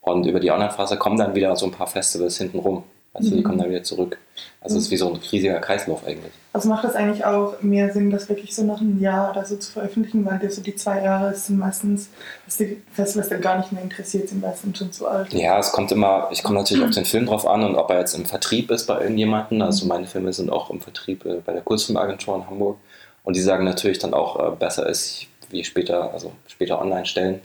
[0.00, 2.82] und über die Online-Phase kommen dann wieder so ein paar Festivals hinten rum.
[3.14, 4.16] Also die kommen dann wieder zurück.
[4.62, 6.32] Also es ist wie so ein riesiger Kreislauf eigentlich.
[6.54, 9.56] Also macht das eigentlich auch mehr Sinn, das wirklich so nach einem Jahr oder so
[9.56, 12.08] zu veröffentlichen, weil so die zwei Jahre sind meistens,
[12.46, 15.30] dass die Festivals dann gar nicht mehr interessiert sind, weil sie sind schon zu alt.
[15.34, 17.98] Ja, es kommt immer, ich komme natürlich auf den Film drauf an und ob er
[17.98, 19.60] jetzt im Vertrieb ist bei irgendjemandem.
[19.60, 22.78] Also meine Filme sind auch im Vertrieb äh, bei der Kurzfilmagentur in Hamburg.
[23.24, 27.40] Und die sagen natürlich dann auch, äh, besser ist, wie später, also später online stellen.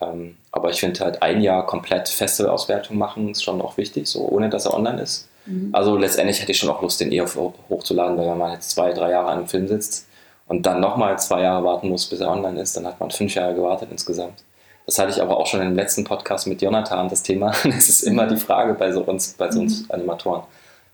[0.00, 4.08] Ähm, aber ich finde halt ein Jahr komplett feste Auswertung machen ist schon auch wichtig,
[4.08, 5.28] so ohne dass er online ist.
[5.46, 5.70] Mhm.
[5.72, 8.92] Also letztendlich hätte ich schon auch Lust, den eh hochzuladen, weil wenn man jetzt zwei,
[8.92, 10.08] drei Jahre an einem Film sitzt
[10.48, 13.34] und dann nochmal zwei Jahre warten muss, bis er online ist, dann hat man fünf
[13.34, 14.42] Jahre gewartet insgesamt.
[14.86, 17.52] Das hatte ich aber auch schon im letzten Podcast mit Jonathan, das Thema.
[17.64, 19.92] Es ist immer die Frage bei so uns, bei so uns mhm.
[19.92, 20.42] Animatoren.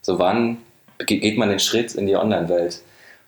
[0.02, 0.58] So wann
[0.98, 2.82] geht man den Schritt in die Online-Welt?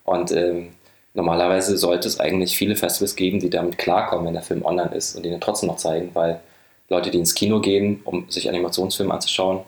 [0.05, 0.71] Und ähm,
[1.15, 5.17] normalerweise sollte es eigentlich viele Festivals geben, die damit klarkommen, wenn der Film online ist
[5.17, 6.41] und ihn trotzdem noch zeigen, weil
[6.89, 9.61] Leute, die ins Kino gehen, um sich Animationsfilme anzuschauen,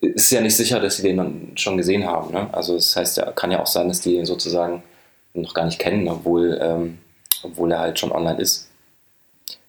[0.00, 2.32] ist ja nicht sicher, dass sie den dann schon gesehen haben.
[2.32, 2.48] Ne?
[2.52, 4.82] Also das heißt, ja, kann ja auch sein, dass die ihn sozusagen
[5.34, 6.98] noch gar nicht kennen, obwohl, ähm,
[7.42, 8.68] obwohl er halt schon online ist.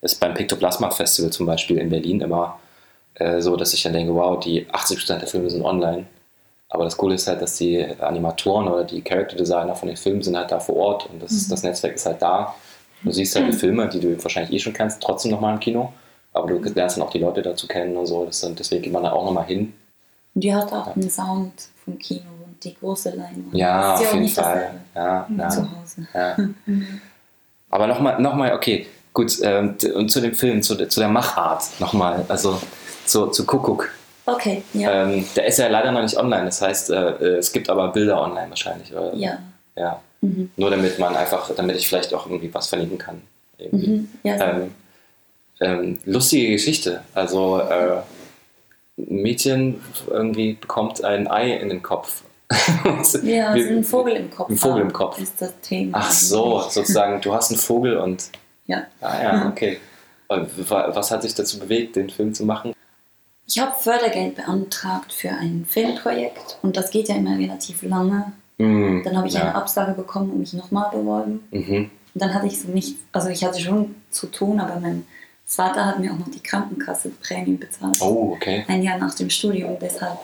[0.02, 2.60] Das ist beim Pictoplasma Festival zum Beispiel in Berlin immer
[3.16, 6.06] äh, so, dass ich dann denke, wow, die 80% der Filme sind online.
[6.70, 10.22] Aber das Coole ist halt, dass die Animatoren oder die Character Designer von den Filmen
[10.22, 11.50] sind halt da vor Ort und das, mhm.
[11.50, 12.56] das Netzwerk ist halt da.
[13.04, 15.94] Du siehst halt die Filme, die du wahrscheinlich eh schon kennst, trotzdem nochmal im Kino.
[16.34, 18.26] Aber du lernst dann auch die Leute dazu kennen und so.
[18.26, 19.74] Das, deswegen geht man da auch nochmal hin.
[20.34, 20.94] Und die hat auch ja.
[20.94, 21.54] den Sound
[21.84, 23.54] vom Kino und die große Leinwand.
[23.54, 24.72] Ja, auf jeden Fall.
[24.94, 25.50] Ja, ja.
[25.50, 26.08] Zu Hause.
[26.14, 26.36] Ja.
[27.70, 31.64] Aber nochmal, noch mal, okay, gut, ähm, und zu dem Film, zu, zu der Machart
[31.80, 32.60] nochmal, also
[33.06, 33.92] zu, zu Kuckuck.
[34.28, 35.06] Okay, ja.
[35.06, 37.88] Ähm, der ist ja leider noch nicht online, das heißt, äh, äh, es gibt aber
[37.94, 39.16] Bilder online wahrscheinlich, oder?
[39.16, 39.40] Ja.
[39.78, 40.02] Ja.
[40.20, 40.52] Mhm.
[40.58, 43.22] Nur damit man einfach, damit ich vielleicht auch irgendwie was verlinken kann.
[43.72, 44.10] Mhm.
[44.24, 44.72] Ja, ähm,
[45.62, 47.04] ähm, lustige Geschichte.
[47.14, 48.02] Also äh,
[48.98, 52.24] ein Mädchen irgendwie bekommt ein Ei in den Kopf.
[53.24, 54.50] ja, Wie, ein Vogel im Kopf.
[54.50, 55.20] Ein Vogel im Kopf.
[55.20, 56.00] Ist das Thema.
[56.02, 58.30] Ach so, sozusagen, du hast einen Vogel und.
[58.66, 58.84] Ja.
[59.00, 59.80] Ah ja, okay.
[60.28, 62.74] Und was hat sich dazu bewegt, den Film zu machen?
[63.48, 68.34] Ich habe Fördergeld beantragt für ein Filmprojekt und das geht ja immer relativ lange.
[68.58, 69.42] Mhm, dann habe ich ja.
[69.42, 71.48] eine Absage bekommen und mich nochmal beworben.
[71.52, 71.90] Mhm.
[72.14, 75.06] Und dann hatte ich so nicht, also ich hatte schon zu tun, aber mein
[75.46, 78.02] Vater hat mir auch noch die Krankenkasse Prämien bezahlt.
[78.02, 78.66] Oh, okay.
[78.68, 80.18] Ein Jahr nach dem Studium, deshalb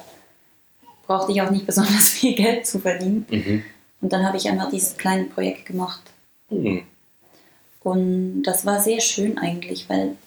[1.08, 3.26] brauchte ich auch nicht besonders viel Geld zu verdienen.
[3.30, 3.64] Mhm.
[4.02, 6.02] Und dann habe ich einfach dieses kleine Projekt gemacht.
[6.50, 6.84] Mhm.
[7.84, 10.18] Und das war sehr schön eigentlich, weil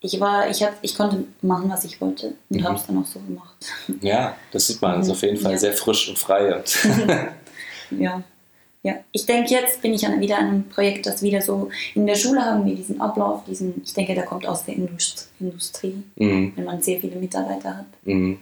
[0.00, 2.64] ich war, ich hab, ich konnte machen, was ich wollte und mhm.
[2.64, 3.54] habe es dann auch so gemacht.
[4.00, 5.00] Ja, das sieht man.
[5.00, 5.58] Ist auf jeden Fall ja.
[5.58, 6.56] sehr frisch und frei.
[6.56, 6.78] Und
[8.00, 8.22] ja.
[8.82, 12.14] Ja, ich denke, jetzt bin ich wieder an einem Projekt, das wieder so, in der
[12.14, 16.54] Schule haben wir diesen Ablauf, diesen, ich denke, der kommt aus der Industrie, mhm.
[16.56, 17.86] wenn man sehr viele Mitarbeiter hat.
[18.04, 18.38] Mhm.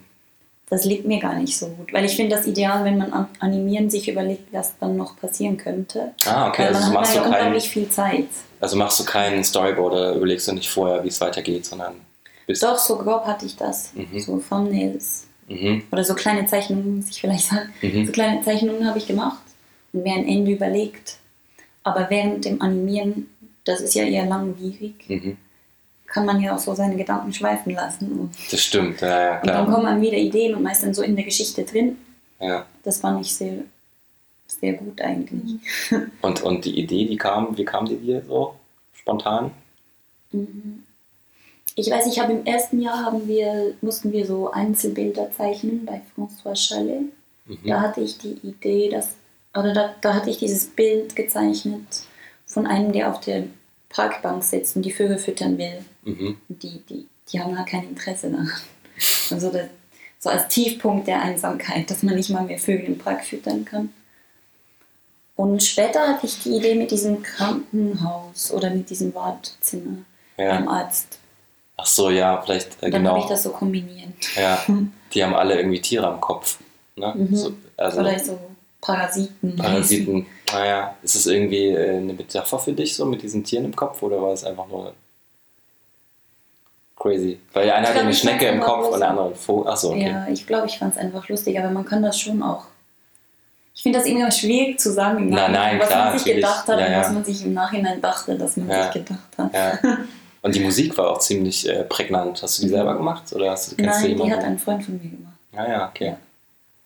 [0.70, 3.90] Das liegt mir gar nicht so gut, weil ich finde das ideal, wenn man animieren
[3.90, 6.12] sich überlegt, was dann noch passieren könnte.
[6.24, 6.66] Ah, okay.
[6.66, 8.28] Weil also man hat ja unglaublich viel Zeit.
[8.60, 11.94] Also machst du keinen Storyboard oder überlegst du nicht vorher, wie es weitergeht, sondern
[12.46, 13.92] bist Doch, so grob hatte ich das.
[13.94, 14.18] Mhm.
[14.18, 15.26] So Thumbnails.
[15.48, 15.82] Mhm.
[15.90, 17.72] Oder so kleine Zeichnungen, muss ich vielleicht sagen.
[17.82, 18.06] Mhm.
[18.06, 19.42] So kleine Zeichnungen habe ich gemacht
[19.92, 21.18] und mir ein Ende überlegt.
[21.84, 23.28] Aber während dem Animieren,
[23.64, 25.36] das ist ja eher langwierig, mhm.
[26.06, 28.30] kann man ja auch so seine Gedanken schweifen lassen.
[28.50, 29.40] das stimmt, ja, ja, klar.
[29.40, 31.98] Und dann kommen dann wieder Ideen und meist dann so in der Geschichte drin.
[32.40, 32.66] Ja.
[32.82, 33.58] Das fand ich sehr,
[34.48, 35.60] sehr gut eigentlich.
[36.22, 38.54] Und, und die Idee, die kam, wie kam die dir so
[38.92, 39.50] spontan?
[40.32, 40.84] Mhm.
[41.74, 46.00] Ich weiß, ich habe im ersten Jahr haben wir, mussten wir so Einzelbilder zeichnen bei
[46.16, 47.02] François Chalet.
[47.46, 47.58] Mhm.
[47.64, 49.14] Da hatte ich die Idee, dass
[49.54, 52.02] oder da, da hatte ich dieses Bild gezeichnet
[52.46, 53.44] von einem, der auf der
[53.88, 55.84] Parkbank sitzt und die Vögel füttern will.
[56.04, 56.38] Mhm.
[56.48, 58.50] Die, die, die haben halt kein Interesse daran.
[59.30, 59.68] Also das,
[60.18, 63.90] so als Tiefpunkt der Einsamkeit, dass man nicht mal mehr Vögel im Park füttern kann.
[65.38, 69.98] Und später hatte ich die Idee mit diesem Krankenhaus oder mit diesem Wartezimmer
[70.36, 70.56] ja.
[70.56, 71.20] beim Arzt.
[71.76, 73.10] Ach so, ja, vielleicht äh, Dann genau.
[73.10, 74.08] habe ich das so kombiniert.
[74.34, 74.58] Ja,
[75.14, 76.58] die haben alle irgendwie Tiere am Kopf.
[76.96, 77.14] Ne?
[77.16, 77.36] Mhm.
[77.36, 78.36] So, also, oder so
[78.80, 79.56] Parasiten.
[79.56, 80.26] Parasiten.
[80.50, 84.02] Naja, ist es irgendwie äh, eine Metapher für dich so mit diesen Tieren im Kopf
[84.02, 84.94] oder war es einfach nur
[86.96, 87.38] crazy?
[87.52, 89.70] Weil der eine hat eine Schnecke im Kopf und der andere einen Vogel.
[89.70, 90.08] Achso, okay.
[90.08, 92.64] Ja, ich glaube, ich fand es einfach lustig, aber man kann das schon auch.
[93.78, 96.66] Ich finde das immer schwierig zu sagen, im nein, nein, was klar, man sich gedacht
[96.66, 98.82] hat ja, und was man sich im Nachhinein dachte, dass man ja.
[98.82, 99.54] sich gedacht hat.
[99.54, 99.78] Ja.
[100.42, 102.42] Und die Musik war auch ziemlich äh, prägnant.
[102.42, 103.32] Hast du die selber gemacht?
[103.32, 105.34] Oder hast du, Nein, die hat ein Freund von mir gemacht.
[105.54, 106.16] Ah ja, okay.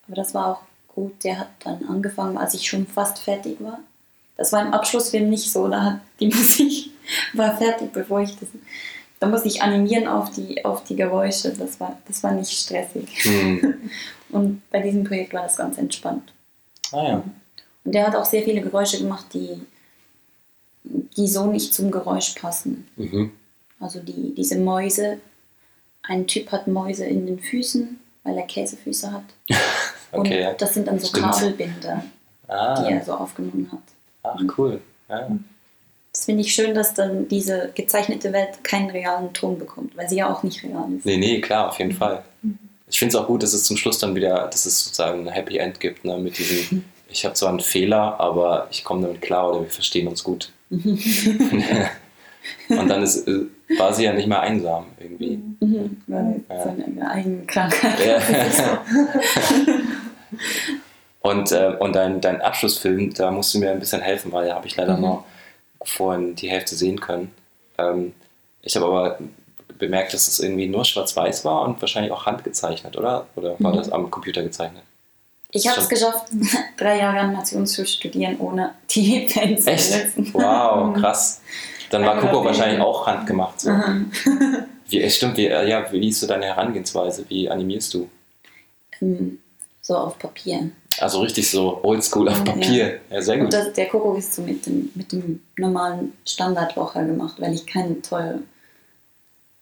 [0.07, 0.61] Aber das war auch
[0.95, 1.25] gut.
[1.25, 3.79] Der hat dann angefangen, als ich schon fast fertig war.
[4.37, 5.69] Das war im Abschlussfilm nicht so.
[5.69, 6.91] Da hat die Musik
[7.33, 8.51] war fertig, bevor ich das.
[9.19, 11.55] Da musste ich animieren auf die, auf die Geräusche.
[11.55, 13.09] Das war, das war nicht stressig.
[13.23, 13.91] Hm.
[14.31, 16.33] Und bei diesem Projekt war das ganz entspannt.
[16.93, 17.23] Ah ja.
[17.85, 19.61] Und der hat auch sehr viele Geräusche gemacht, die,
[21.17, 22.87] die so nicht zum Geräusch passen.
[22.97, 23.33] Mhm.
[23.81, 25.19] Also die, diese Mäuse.
[26.05, 29.25] Ein Typ hat Mäuse in den Füßen, weil er Käsefüße hat.
[30.15, 30.51] Okay, ja.
[30.51, 31.25] Und das sind dann so Stimmt.
[31.33, 32.05] Kabelbinder,
[32.47, 33.81] die Ah, er so aufgenommen hat.
[34.25, 34.79] ach cool.
[35.09, 35.27] Ja.
[36.13, 40.17] Das finde ich schön, dass dann diese gezeichnete Welt keinen realen Ton bekommt, weil sie
[40.17, 41.07] ja auch nicht real ist.
[41.07, 42.23] Nee, nee, klar, auf jeden Fall.
[42.93, 45.33] Ich finde es auch gut, dass es zum Schluss dann wieder, dass es sozusagen ein
[45.33, 49.23] Happy End gibt, ne, mit diesem, ich habe zwar einen Fehler, aber ich komme damit
[49.23, 50.53] klar oder wir verstehen uns gut.
[52.69, 53.47] Und dann ist, äh,
[53.79, 55.39] war sie ja nicht mehr einsam irgendwie.
[55.61, 56.03] Mhm.
[56.07, 56.65] Weil Ja.
[56.65, 57.99] seine eigene Krankheit.
[58.05, 58.21] Ja.
[61.21, 64.57] Und, äh, und dein, dein Abschlussfilm, da musst du mir ein bisschen helfen, weil da
[64.57, 65.03] habe ich leider Mhm.
[65.03, 65.25] noch
[65.85, 67.31] vorhin die Hälfte sehen können.
[67.79, 68.13] Ähm,
[68.63, 69.19] ich habe aber
[69.83, 73.27] bemerkt, dass es irgendwie nur schwarz-weiß war und wahrscheinlich auch handgezeichnet, oder?
[73.37, 73.77] Oder war Mhm.
[73.77, 74.83] das am Computer gezeichnet?
[75.51, 76.29] Ich habe es geschafft,
[76.79, 80.15] drei Jahre Animation zu studieren, ohne TV-Pens zu Echt?
[80.15, 80.31] benutzen.
[80.35, 81.43] Wow, krass.
[81.91, 83.61] Dann war Coco wahrscheinlich auch handgemacht.
[83.61, 83.71] So.
[84.89, 87.25] Wie, stimmt, wie, äh, ja, wie ist so deine Herangehensweise?
[87.29, 88.09] Wie animierst du?
[89.01, 89.39] Ähm,
[89.81, 90.71] So auf Papier.
[91.01, 92.45] Also richtig so oldschool auf Ja.
[92.45, 93.01] Papier.
[93.11, 93.53] Ja, sehr Und gut.
[93.55, 98.01] das, der Koko ist so mit dem, mit dem normalen Standardlocher gemacht, weil ich keine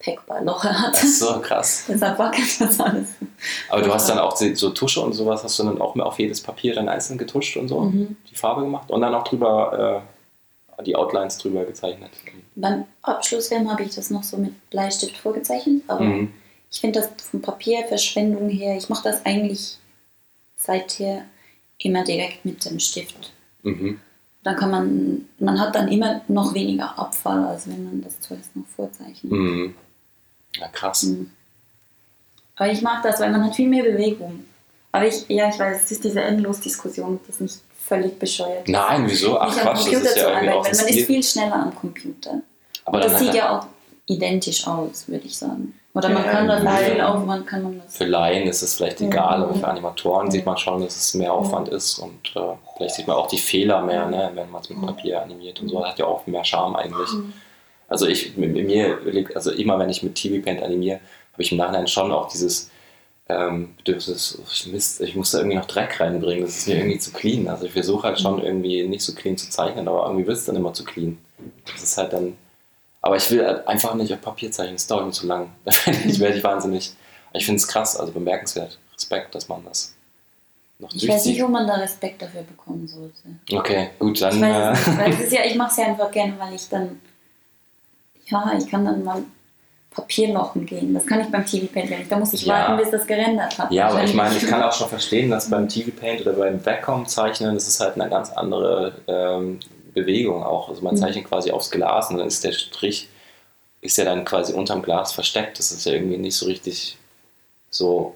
[0.02, 1.06] Packbar-Locher Ach hatte.
[1.06, 1.84] so, krass.
[1.88, 3.08] Deshalb wackelt das alles.
[3.68, 6.18] Aber du hast dann auch so Tusche und sowas, hast du dann auch mehr auf
[6.18, 8.16] jedes Papier dann einzeln getuscht und so, Mhm.
[8.30, 10.04] die Farbe gemacht und dann auch drüber
[10.78, 12.10] äh, die Outlines drüber gezeichnet.
[12.54, 16.32] Beim Abschlussfilm habe ich das noch so mit Bleistift vorgezeichnet, aber Mhm.
[16.70, 19.76] ich finde das vom Papierverschwendung her, ich mache das eigentlich
[20.56, 21.24] seither
[21.78, 23.32] immer direkt mit dem Stift.
[23.62, 24.00] Mhm.
[24.42, 28.56] Dann kann man, man hat dann immer noch weniger Abfall, als wenn man das zuerst
[28.56, 29.30] noch vorzeichnet.
[30.56, 30.60] Mhm.
[30.62, 31.02] Ja, krass.
[31.04, 31.30] Mhm.
[32.56, 34.44] Aber ich mag das, weil man hat viel mehr Bewegung.
[34.92, 38.68] Aber ich, ja, ich weiß, es ist diese Endlos-Diskussion, das ist nicht völlig bescheuert.
[38.68, 39.38] Nein, wieso?
[39.38, 41.54] Ach nicht am Quatsch, das Computer ist ja irgendwie arbeiten, auch man ist viel schneller
[41.54, 42.34] am Computer.
[42.84, 43.66] Aber das sieht ja auch
[44.06, 45.74] identisch aus, würde ich sagen.
[45.94, 46.92] Oder man Ja, kann das Laien.
[46.92, 47.96] viel Aufwand kann man das.
[47.96, 49.06] für Laien ist es vielleicht Ja.
[49.08, 50.30] egal, aber für Animatoren Ja.
[50.32, 52.40] sieht man schon, dass es mehr Aufwand ist und äh,
[52.76, 55.68] vielleicht sieht man auch die Fehler mehr, ne, wenn man es mit Papier animiert und
[55.68, 55.84] so.
[55.84, 57.10] Hat ja auch mehr Charme eigentlich.
[57.90, 58.98] Also ich, mir,
[59.34, 61.00] also immer wenn ich mit TV Paint animiere,
[61.32, 62.70] habe ich im Nachhinein schon auch dieses
[63.28, 66.98] ähm, Bedürfnis, ich, Mist, ich muss da irgendwie noch Dreck reinbringen, das ist mir irgendwie
[66.98, 67.46] zu clean.
[67.48, 70.46] Also ich versuche halt schon irgendwie nicht so clean zu zeichnen, aber irgendwie wird es
[70.46, 71.18] dann immer zu clean.
[71.72, 72.36] Das ist halt dann,
[73.02, 75.50] aber ich will halt einfach nicht auf Papier zeichnen, das dauert mir zu lang.
[75.64, 76.92] Da werde ich, werde ich wahnsinnig.
[77.32, 78.78] Ich finde es krass, also bemerkenswert.
[78.94, 79.94] Respekt, dass man das
[80.78, 81.42] noch Ich weiß nicht, durchzieht.
[81.42, 83.22] wo man da Respekt dafür bekommen sollte.
[83.52, 84.40] Okay, gut, Ich dann.
[84.40, 87.00] weiß es Äh, es ist ja, ich mache es ja einfach gerne, weil ich dann,
[88.30, 89.22] ja, ich kann dann mal
[89.90, 90.94] Papierlochen gehen.
[90.94, 92.10] Das kann ich beim TV Paint ja nicht.
[92.12, 92.54] Da muss ich Ja.
[92.68, 93.72] warten, bis das gerendert hat.
[93.72, 96.64] Ja, aber ich meine, ich kann auch schon verstehen, dass beim TV Paint oder beim
[96.64, 99.58] Wacom-Zeichnen, das ist halt eine ganz andere ähm,
[99.92, 100.68] Bewegung auch.
[100.68, 100.98] Also man Mhm.
[100.98, 103.08] zeichnet quasi aufs Glas und dann ist der Strich,
[103.80, 105.58] ist ja dann quasi unterm Glas versteckt.
[105.58, 106.96] Das ist ja irgendwie nicht so richtig
[107.70, 108.14] so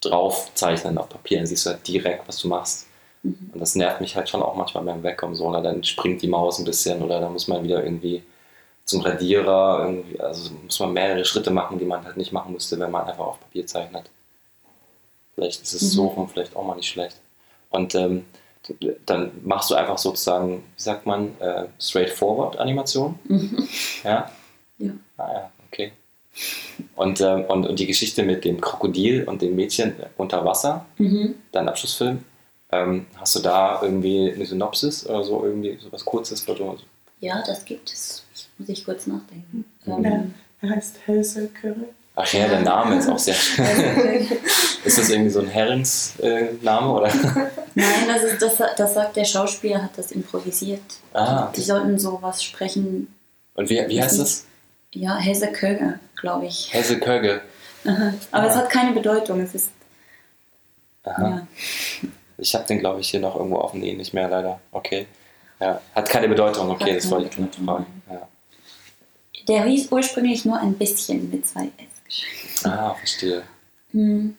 [0.00, 1.38] drauf zeichnen auf Papier.
[1.38, 2.86] Dann siehst du halt direkt, was du machst.
[3.24, 3.50] Mhm.
[3.54, 5.46] Und das nervt mich halt schon auch manchmal beim Wacom so.
[5.46, 8.22] Oder dann springt die Maus ein bisschen oder dann muss man wieder irgendwie
[8.86, 12.78] zum Radierer, irgendwie, also muss man mehrere Schritte machen, die man halt nicht machen müsste,
[12.78, 14.08] wenn man einfach auf Papier zeichnet.
[15.34, 15.86] Vielleicht ist es Mhm.
[15.88, 17.16] so rum vielleicht auch mal nicht schlecht.
[17.70, 18.24] Und ähm,
[19.04, 23.18] dann machst du einfach sozusagen, wie sagt man, äh, straightforward Animation.
[23.24, 23.68] Mhm.
[24.02, 24.30] Ja?
[24.78, 24.92] Ja.
[25.18, 25.92] Ah ja, okay.
[26.94, 31.34] Und, ähm, und, und die Geschichte mit dem Krokodil und dem Mädchen unter Wasser, Mhm.
[31.52, 32.24] dein Abschlussfilm,
[32.72, 36.76] ähm, hast du da irgendwie eine Synopsis oder so, irgendwie so was Kurzes, wo du
[37.20, 38.22] Ja, das gibt es.
[38.58, 39.64] Muss ich kurz nachdenken.
[39.84, 40.04] Mhm.
[40.04, 40.24] Ja,
[40.62, 41.86] er heißt Helse Curry.
[42.18, 43.66] Ach ja, der Name ist auch sehr schön.
[44.84, 47.12] Ist das irgendwie so ein Herringsname oder?
[47.74, 50.80] Nein, das, ist, das, das sagt der Schauspieler, hat das improvisiert.
[51.12, 53.12] Ah, Die sollten sowas sprechen.
[53.54, 54.46] und wie, wie heißt das?
[54.92, 56.72] Ja, Hesse Köger, glaube ich.
[56.72, 57.40] Hesse Köge.
[57.84, 58.14] Aha.
[58.30, 58.58] Aber es Ah.
[58.58, 59.40] hat keine Bedeutung.
[59.40, 59.70] Es ist.
[61.02, 61.28] Aha.
[61.28, 61.46] Ja.
[62.38, 63.80] Ich habe den, glaube ich, hier noch irgendwo offen.
[63.80, 64.60] Nee, nicht mehr leider.
[64.72, 65.06] Okay.
[65.60, 66.70] Ja, hat keine Bedeutung.
[66.70, 67.86] Okay, Hat das wollte ich nur fragen.
[68.10, 68.28] Ja.
[69.48, 72.70] Der hieß ursprünglich nur ein bisschen mit zwei S geschrieben.
[72.70, 73.42] Ah, verstehe.
[73.92, 74.36] Hm.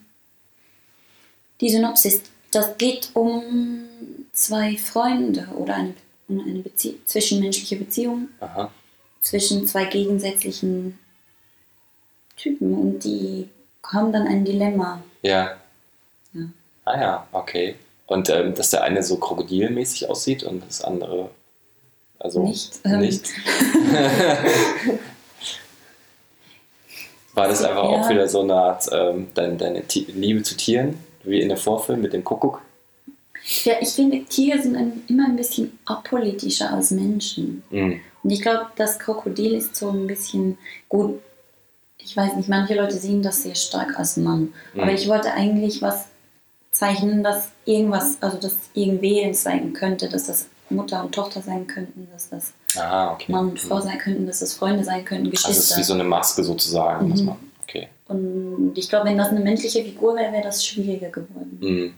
[1.62, 3.84] Die Synopsis, das geht um
[4.34, 5.93] zwei Freunde oder eine,
[6.28, 8.72] um eine Bezie zwischenmenschliche Beziehung Aha.
[9.22, 11.00] zwischen zwei gegensätzlichen
[12.36, 13.50] Typen und die
[13.84, 15.02] haben dann ein Dilemma.
[15.22, 15.58] Ja.
[16.34, 16.41] Ja.
[16.86, 17.76] Ah ja, okay.
[18.06, 21.30] Und ähm, dass der eine so krokodilmäßig aussieht und das andere
[22.19, 23.25] also Nicht, ähm, nicht.
[27.34, 28.10] War das einfach auch Ja.
[28.10, 32.13] wieder so eine Art ähm, deine, deine Liebe zu Tieren, wie in der Vorfilm mit
[32.13, 32.62] dem Kuckuck?
[33.63, 37.63] Ja, ich finde, Tiere sind ein, immer ein bisschen apolitischer als Menschen.
[37.69, 37.99] Mhm.
[38.23, 40.58] Und ich glaube, das Krokodil ist so ein bisschen
[40.89, 41.19] gut.
[41.99, 44.53] Ich weiß nicht, manche Leute sehen das sehr stark als Mann.
[44.73, 44.80] Mhm.
[44.82, 46.06] Aber ich wollte eigentlich was
[46.71, 52.08] zeichnen, dass irgendwas, also dass irgendwen sein könnte, dass das Mutter und Tochter sein könnten,
[52.12, 53.32] dass das Ah, okay.
[53.32, 55.77] Mann und Frau sein könnten, dass das Freunde sein könnten, Also es ist Geschwister.
[55.80, 57.08] wie so eine Maske sozusagen.
[57.10, 57.25] Mhm.
[57.25, 57.88] man, okay.
[58.08, 61.58] und ich glaube, wenn das eine menschliche Figur wäre, wäre das schwieriger geworden.
[61.62, 61.93] Mhm.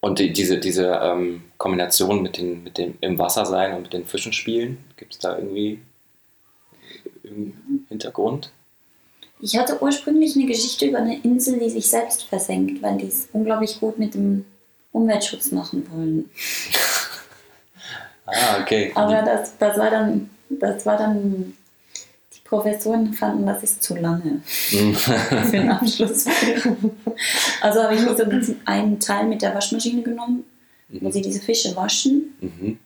[0.00, 3.92] Und die, diese, diese ähm, Kombination mit, den, mit dem im Wasser sein und mit
[3.92, 5.80] den Fischen spielen, gibt es da irgendwie
[7.22, 8.50] irgendeinen Hintergrund?
[9.40, 13.28] Ich hatte ursprünglich eine Geschichte über eine Insel, die sich selbst versenkt, weil die es
[13.32, 14.44] unglaublich gut mit dem
[14.96, 16.30] Umweltschutz machen wollen.
[18.24, 18.90] Ah, okay.
[18.94, 21.54] Aber das, das war dann, das war dann,
[22.34, 24.40] die Professoren fanden, das ist zu lange
[24.72, 24.94] Mhm.
[24.94, 26.76] für einen Abschlussfilm.
[27.60, 28.24] Also habe ich mir so
[28.64, 30.44] einen Teil mit der Waschmaschine genommen,
[30.88, 32.34] wo sie diese Fische waschen.
[32.40, 32.78] Mhm.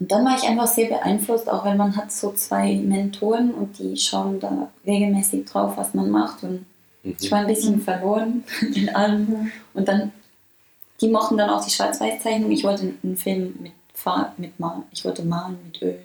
[0.00, 3.78] Und dann war ich einfach sehr beeinflusst, auch weil man hat so zwei Mentoren und
[3.78, 6.42] die schauen da regelmäßig drauf, was man macht.
[6.44, 6.66] Und
[7.08, 7.16] Mhm.
[7.20, 8.44] ich war ein bisschen verloren
[8.74, 9.50] in allem.
[9.74, 10.12] Und dann,
[11.00, 12.50] die mochten dann auch die Schwarz-Weiß-Zeichnung.
[12.50, 15.98] Ich wollte einen Film mit Farb, mit Mal, ich wollte malen mit Öl.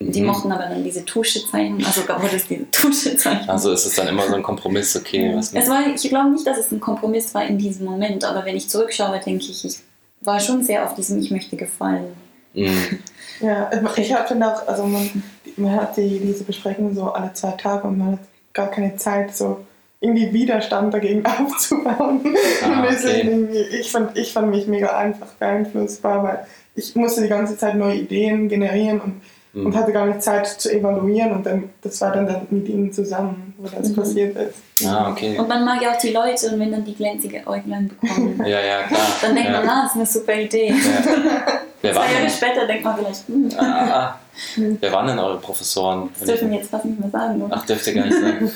[0.00, 0.26] Und die Mhm.
[0.28, 3.48] mochten aber dann diese Tuschezeichnung, also gab es diese Tuschezeichnung.
[3.48, 6.46] Also ist es dann immer so ein Kompromiss, okay, was Es war, ich glaube nicht,
[6.46, 9.78] dass es ein Kompromiss war in diesem Moment, aber wenn ich zurückschaue, denke ich, ich
[10.20, 12.12] war schon sehr auf diesem Ich möchte gefallen.
[12.54, 12.98] Mhm.
[13.40, 15.22] Ja, ich habe finde auch, also man,
[15.56, 18.18] man hat die, diese Besprechungen so alle zwei Tage und man hat
[18.52, 19.64] gar keine Zeit, so
[20.00, 22.20] irgendwie Widerstand dagegen aufzubauen.
[22.62, 23.66] Ah, okay.
[23.80, 27.96] ich, fand, ich fand mich mega einfach beeinflussbar, weil ich musste die ganze Zeit neue
[27.96, 29.20] Ideen generieren und,
[29.52, 29.66] Mhm.
[29.66, 32.92] und hatte gar nicht Zeit zu evaluieren und dann, das war dann, dann mit ihnen
[32.92, 33.96] zusammen, wo das Mhm.
[33.96, 34.86] passiert ist.
[34.86, 35.38] Ah, okay.
[35.38, 38.60] Und man mag ja auch die Leute und wenn dann die glänzige Äuglein bekommen, Ja,
[38.60, 39.00] ja, klar.
[39.22, 39.60] dann denkt ja.
[39.60, 40.68] man, ah, das ist eine super Idee.
[40.68, 40.74] Ja.
[41.80, 44.18] Wer, Zwei Jahre später denkt man vielleicht, hm, ah, ah,
[44.56, 46.08] wer waren denn eure Professoren?
[46.18, 47.40] das dürfen wir jetzt fast nicht mehr sagen.
[47.40, 47.54] oder?
[47.56, 48.50] Ach, dürft ihr gar nicht sagen.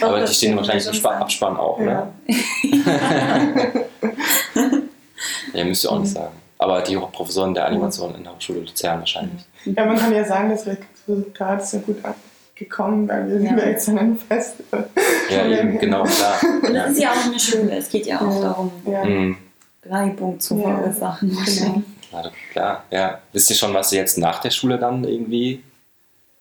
[0.00, 1.04] Doch, Aber die stehen wahrscheinlich im.
[1.06, 2.12] Abspann auch, oder?
[5.52, 6.14] Ja, müsst ihr auch nicht Mhm.
[6.14, 6.34] sagen.
[6.58, 9.42] Aber die Professoren der Animation in der Hochschule Luzern wahrscheinlich.
[9.64, 10.66] Ja, man kann ja sagen, das
[11.08, 11.96] Resultat ist so gut
[12.54, 13.58] gekommen, weil wir sind Ja.
[13.58, 14.88] ja jetzt an einem Festival.
[15.30, 16.34] Ja, eben, genau, klar.
[16.62, 16.82] Und Ja.
[16.84, 18.40] das ist ja auch eine Schule, es geht ja auch Ja.
[18.42, 19.36] darum, Ja, Mhm.
[19.86, 20.62] Reibung zu Ja.
[20.78, 21.30] verursachen.
[21.44, 21.82] genau.
[22.12, 23.18] Ja, klar, ja.
[23.32, 25.64] Wisst ihr schon, was ihr jetzt nach der Schule dann irgendwie,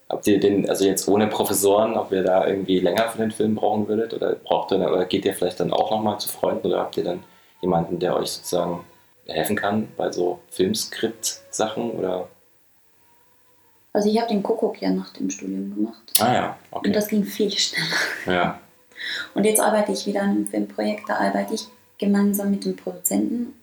[0.08, 3.56] habt ihr den, also jetzt ohne Professoren, ob ihr da irgendwie länger für den Film
[3.56, 6.80] brauchen würdet oder braucht ihr, oder geht ihr vielleicht dann auch nochmal zu Freunden oder
[6.82, 7.24] habt ihr dann
[7.62, 8.82] jemanden, der euch sozusagen
[9.26, 12.28] helfen kann bei so Filmskript-Sachen oder?
[13.94, 16.92] Also ich habe den Kuckuck ja nach dem Studium gemacht Ah ja, und okay.
[16.92, 17.86] das ging viel schneller.
[18.26, 18.60] Ja.
[19.36, 21.68] Und jetzt arbeite ich wieder an einem Filmprojekt, da arbeite ich
[22.00, 23.54] gemeinsam mit dem Produzenten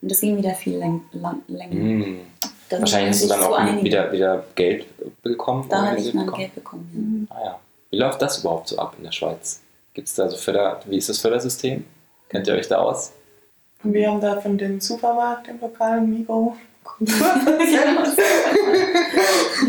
[0.00, 1.74] und das ging wieder viel länger.
[1.74, 2.20] Mhm.
[2.68, 3.84] Da Wahrscheinlich hast du dann auch einigen.
[3.84, 4.86] wieder, wieder Geld
[5.22, 5.66] bekommen.
[5.68, 6.40] Da hatte ich mein bekommen?
[6.40, 7.28] Geld bekommen.
[7.30, 7.60] Ah ja.
[7.90, 9.60] Wie läuft das überhaupt so ab in der Schweiz?
[9.92, 11.84] Gibt es da so Förder, wie ist das Fördersystem?
[12.30, 13.12] Kennt ihr euch da aus?
[13.84, 16.56] Und wir haben da von dem Supermarkt, dem lokalen Migro,
[17.00, 18.04] Ja.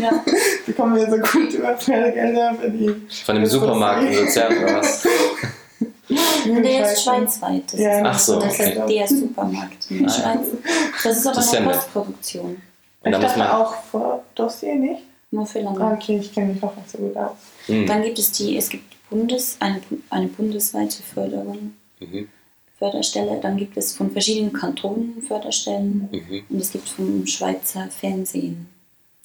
[0.00, 0.24] ja.
[0.66, 2.94] bekommen wir so Kulturfördergelder für die.
[3.24, 5.06] Von dem Supermarkt in ist- Luzern oder was?
[6.46, 7.72] Und der ist schweizweit.
[7.72, 8.78] Das Ja, ist Ach so, das okay.
[8.78, 10.22] ist der Supermarkt in der Ah, ja.
[10.22, 10.46] Schweiz.
[11.02, 11.72] Das ist aber Das ja nett.
[11.72, 12.62] Postproduktion.
[13.02, 13.48] Und Ich dachte man.
[13.50, 15.02] auch vor Dossier nicht.
[15.30, 15.94] Nur für Ah, lange.
[15.96, 17.32] okay, ich kenne mich auch nicht so gut aus.
[17.68, 17.86] Mhm.
[17.86, 22.28] Dann gibt es die, es gibt Bundes, eine, eine bundesweite Förderung, Mhm.
[22.78, 23.38] Förderstelle.
[23.40, 26.08] Dann gibt es von verschiedenen Kantonen Förderstellen.
[26.10, 26.42] Mhm.
[26.48, 28.68] Und es gibt vom Schweizer Fernsehen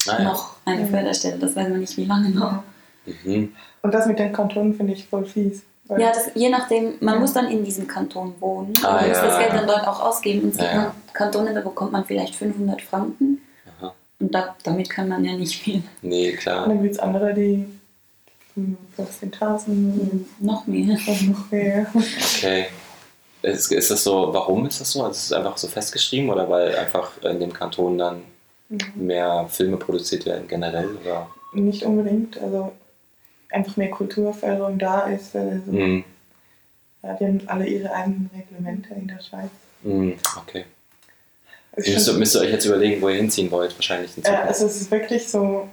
[0.08, 0.24] Ah, ja.
[0.24, 0.88] noch eine Mhm.
[0.90, 1.38] Förderstelle.
[1.38, 2.62] Das weiß man nicht, wie lange noch.
[3.24, 3.52] Mhm.
[3.82, 5.62] Und das mit den Kantonen finde ich voll fies.
[5.88, 9.26] Ja, das, je nachdem, man muss dann in diesem Kanton wohnen Ah, und muss ja.
[9.26, 10.42] das Geld dann dort auch ausgeben.
[10.42, 10.82] Und es gibt Ja, ja.
[10.84, 13.40] dann Kantone, da bekommt man vielleicht 500 Franken
[13.80, 13.92] Aha.
[14.20, 15.82] und da, damit kann man ja nicht viel.
[16.00, 16.68] Nee, Und klar.
[16.68, 17.66] dann gibt es andere, die
[18.54, 20.96] die 15.000 Noch mehr.
[21.06, 21.86] und noch mehr.
[21.94, 22.66] Okay.
[23.42, 25.00] Ist, ist das so, warum ist das so?
[25.02, 28.22] Also ist es einfach so festgeschrieben oder weil einfach in dem Kanton dann
[28.94, 30.88] mehr Filme produziert werden generell?
[31.02, 31.28] Oder?
[31.54, 32.72] Nicht unbedingt, also
[33.50, 35.34] einfach mehr Kulturförderung da ist.
[35.34, 36.04] Also, Mhm.
[37.02, 39.50] ja, die haben alle ihre eigenen Reglemente in der Schweiz.
[39.82, 40.16] Mhm.
[40.42, 40.64] Okay.
[41.76, 44.48] Ist müsst, müsst ihr euch jetzt überlegen, wo ihr hinziehen wollt, wahrscheinlich in äh, Zukunft.
[44.48, 45.68] also es ist wirklich so,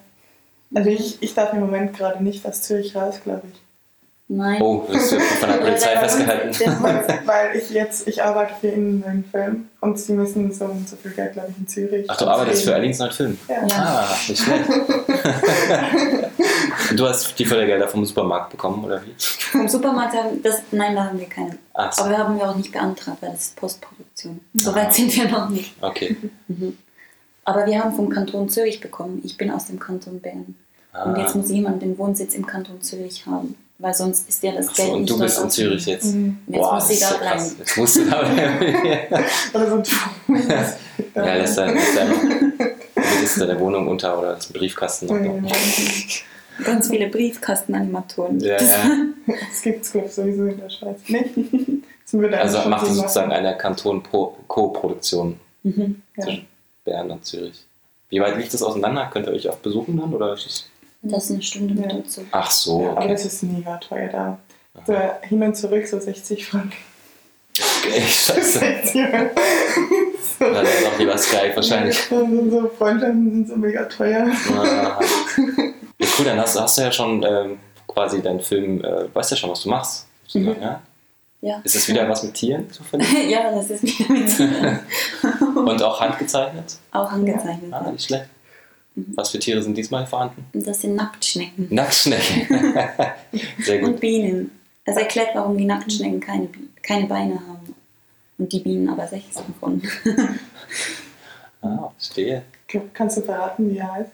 [0.73, 3.59] also ich, ich darf im Moment gerade nicht aus Zürich raus, glaube ich.
[4.29, 4.61] Nein.
[4.61, 6.83] Oh, wirst du von der Polizei festgehalten?
[7.25, 10.97] Weil ich jetzt, ich arbeite für ihn einen Film und sie müssen so und so
[10.97, 12.05] viel Geld, glaube ich, in Zürich.
[12.09, 13.37] Ach, du arbeitest für Alins neuen Film?
[13.47, 13.65] Ja.
[13.73, 14.69] Ah, nicht schlecht.
[16.89, 19.13] Und du hast die Fördergelder vom Supermarkt bekommen, oder wie?
[19.17, 21.57] Vom Supermarkt haben das, nein, da haben wir keine.
[21.73, 24.39] Ach so, Aber wir haben wir auch nicht beantragt, weil das ist Postproduktion.
[24.53, 24.75] So Ah.
[24.75, 25.73] weit sind wir noch nicht.
[25.81, 26.15] okay.
[27.43, 29.21] Aber wir haben vom Kanton Zürich bekommen.
[29.23, 30.55] Ich bin aus dem Kanton Bern.
[30.93, 31.19] Und Ah.
[31.19, 33.55] jetzt muss jemand den Wohnsitz im Kanton Zürich haben.
[33.79, 36.05] Weil sonst ist ja das Geld so, und nicht du bist in Zürich jetzt.
[36.15, 36.39] Mhm.
[36.47, 37.55] Jetzt muss sie das da so bleiben.
[37.59, 38.59] Jetzt musst du da bleiben.
[39.53, 39.83] Oder so ein
[41.15, 42.53] ja, lässt dann, lässt dann
[43.23, 45.13] ist deine Wohnung unter oder ist ein Briefkasten noch.
[45.15, 45.47] Mhm.
[46.63, 48.39] Ganz viele Briefkastenanimatoren.
[48.39, 48.83] Ja, Das- ja.
[49.49, 50.99] Das gibt es, sowieso in der Schweiz.
[51.07, 56.01] Das würde Also macht ihr sozusagen eine Kanton-Co-Produktion Mhm.
[56.15, 56.23] Ja.
[56.23, 56.45] zwischen
[56.85, 57.65] Bern und Zürich.
[58.09, 59.09] Wie weit liegt das auseinander?
[59.11, 60.13] Könnt ihr euch auch besuchen dann?
[60.13, 60.69] Oder ist es
[61.11, 61.97] Das ist eine Stunde mit Ja.
[61.99, 62.21] dazu.
[62.31, 63.07] Ach so, Ja, aber okay.
[63.13, 64.37] das ist mega teuer da.
[64.85, 64.93] So,
[65.23, 66.73] hin und zurück so 60 Franken.
[67.57, 68.59] okay scheiße.
[70.39, 71.97] Dann wäre doch lieber Skype wahrscheinlich.
[72.11, 74.27] Also so Freundschaften sind so mega teuer.
[74.55, 74.99] Ah.
[75.99, 79.37] Ja, cool, dann hast, hast du ja schon ähm, quasi deinen Film, äh, weißt ja
[79.37, 80.05] schon, was du machst.
[80.27, 80.81] sozusagen, Ja?
[81.41, 81.61] Ja.
[81.63, 83.07] Ist es wieder was mit Tieren zufällig?
[83.29, 84.79] ja, das ist wieder mit Tieren.
[85.67, 86.75] Und auch handgezeichnet?
[86.91, 87.73] Auch angezeichnet.
[87.73, 88.25] Ah, nicht schlecht.
[88.97, 89.13] Mhm.
[89.15, 90.45] Was für Tiere sind diesmal vorhanden?
[90.53, 91.67] Das sind Nacktschnecken.
[91.69, 92.47] Nacktschnecken.
[93.59, 93.89] Sehr gut.
[93.89, 94.51] Und Bienen.
[94.85, 96.49] Das erklärt, warum die Nacktschnecken keine,
[96.81, 97.75] keine Beine haben.
[98.37, 99.81] Und die Bienen aber sechs davon.
[101.59, 102.43] Ah, verstehe.
[102.93, 104.11] Kannst du verraten, wie er heißt?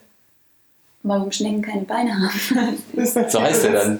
[1.04, 2.78] warum Schnecken keine Beine haben.
[3.28, 3.98] So heißt er dann.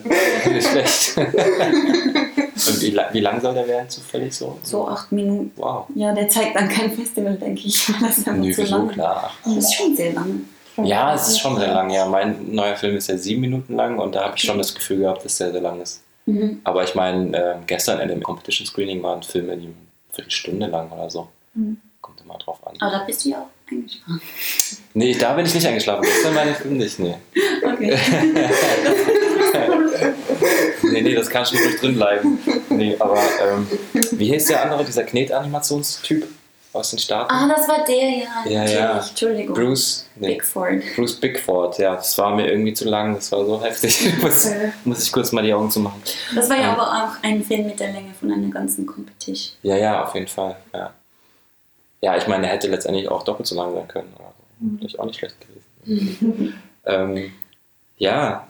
[0.51, 1.17] Nicht schlecht.
[1.17, 4.59] Und wie, wie lang soll der werden zufällig so?
[4.63, 5.53] So acht Minuten.
[5.57, 5.87] Wow.
[5.95, 7.87] Ja, der zeigt dann kein Festival, denke ich.
[8.01, 8.89] Das ist einfach Nö, zu lang.
[8.89, 9.31] klar.
[9.45, 10.45] Das ist schon sehr lang.
[10.83, 11.91] Ja, es ist schon sehr lang.
[11.91, 14.75] Ja, mein neuer Film ist ja sieben Minuten lang und da habe ich schon das
[14.75, 16.03] Gefühl gehabt, dass der sehr lang ist.
[16.27, 16.61] Mhm.
[16.65, 19.75] Aber ich meine, äh, gestern in dem Competition Screening waren Filme, die eine
[20.13, 21.29] Viertelstunde lang oder so.
[21.55, 21.79] Mhm.
[22.01, 22.75] Kommt immer drauf an.
[22.81, 24.21] Aber da bist du ja auch eingeschlafen.
[24.97, 26.05] Nee, da bin ich nicht eingeschlafen.
[26.05, 27.17] Gestern meine Film nicht, nee.
[27.65, 27.99] Okay.
[30.83, 32.39] Nee, nee, das kann schon ruhig drin bleiben.
[32.69, 33.67] Nee, aber ähm,
[34.13, 36.25] wie hieß der andere, dieser Knet-Animationstyp
[36.75, 37.31] aus den Staaten?
[37.31, 38.27] ah, das war der, ja.
[38.47, 38.99] Ja, ja.
[38.99, 39.55] Entschuldigung.
[39.55, 40.83] Bruce, nee, Bigford.
[40.97, 44.13] Bruce Bigford, ja, das war mir irgendwie zu lang, das war so heftig.
[44.23, 44.51] muss,
[44.85, 46.03] muss ich kurz mal die Augen zumachen.
[46.35, 46.73] Das war ja Ja.
[46.73, 49.57] aber auch ein Film mit der Länge von einer ganzen Competition.
[49.63, 50.93] Ja, ja, auf jeden Fall, ja.
[52.01, 54.13] Ja, ich meine, er hätte letztendlich auch doppelt so lang sein können.
[54.19, 56.55] Also, Vielleicht auch nicht schlecht gewesen.
[56.85, 57.33] ähm,
[57.97, 58.47] ja,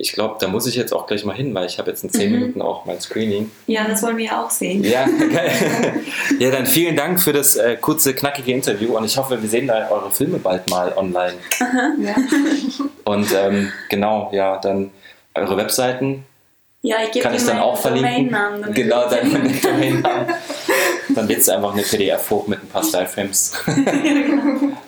[0.00, 2.10] ich glaube, da muss ich jetzt auch gleich mal hin, weil ich habe jetzt in
[2.10, 2.38] 10 Mhm.
[2.38, 3.50] Minuten auch mein Screening.
[3.66, 4.84] Ja, das wollen wir auch sehen.
[4.84, 5.50] Ja, geil.
[6.38, 9.66] ja, dann vielen Dank für das äh, kurze, knackige Interview und ich hoffe, wir sehen
[9.66, 11.34] da eure Filme bald mal online.
[12.00, 12.14] Ja,
[13.04, 14.90] Und ähm, genau, ja, dann
[15.34, 16.24] eure Webseiten
[16.82, 18.30] ja ich gebe kann ich dann auch verlinken.
[18.30, 19.32] Damit Genau, dann
[19.62, 20.26] Domainnamen.
[21.14, 23.52] Dann lädst du einfach eine PDF hoch mit ein paar Style-Frames.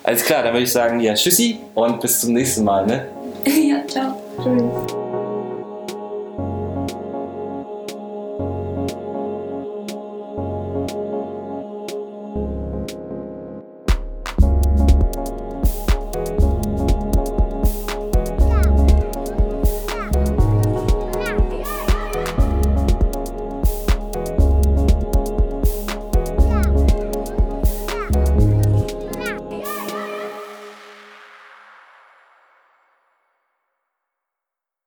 [0.04, 2.86] Alles klar, dann würde ich sagen, ja, tschüssi und bis zum nächsten Mal.
[2.86, 3.06] Ne?
[3.44, 4.22] ja, ciao.
[4.42, 4.99] Tschüss.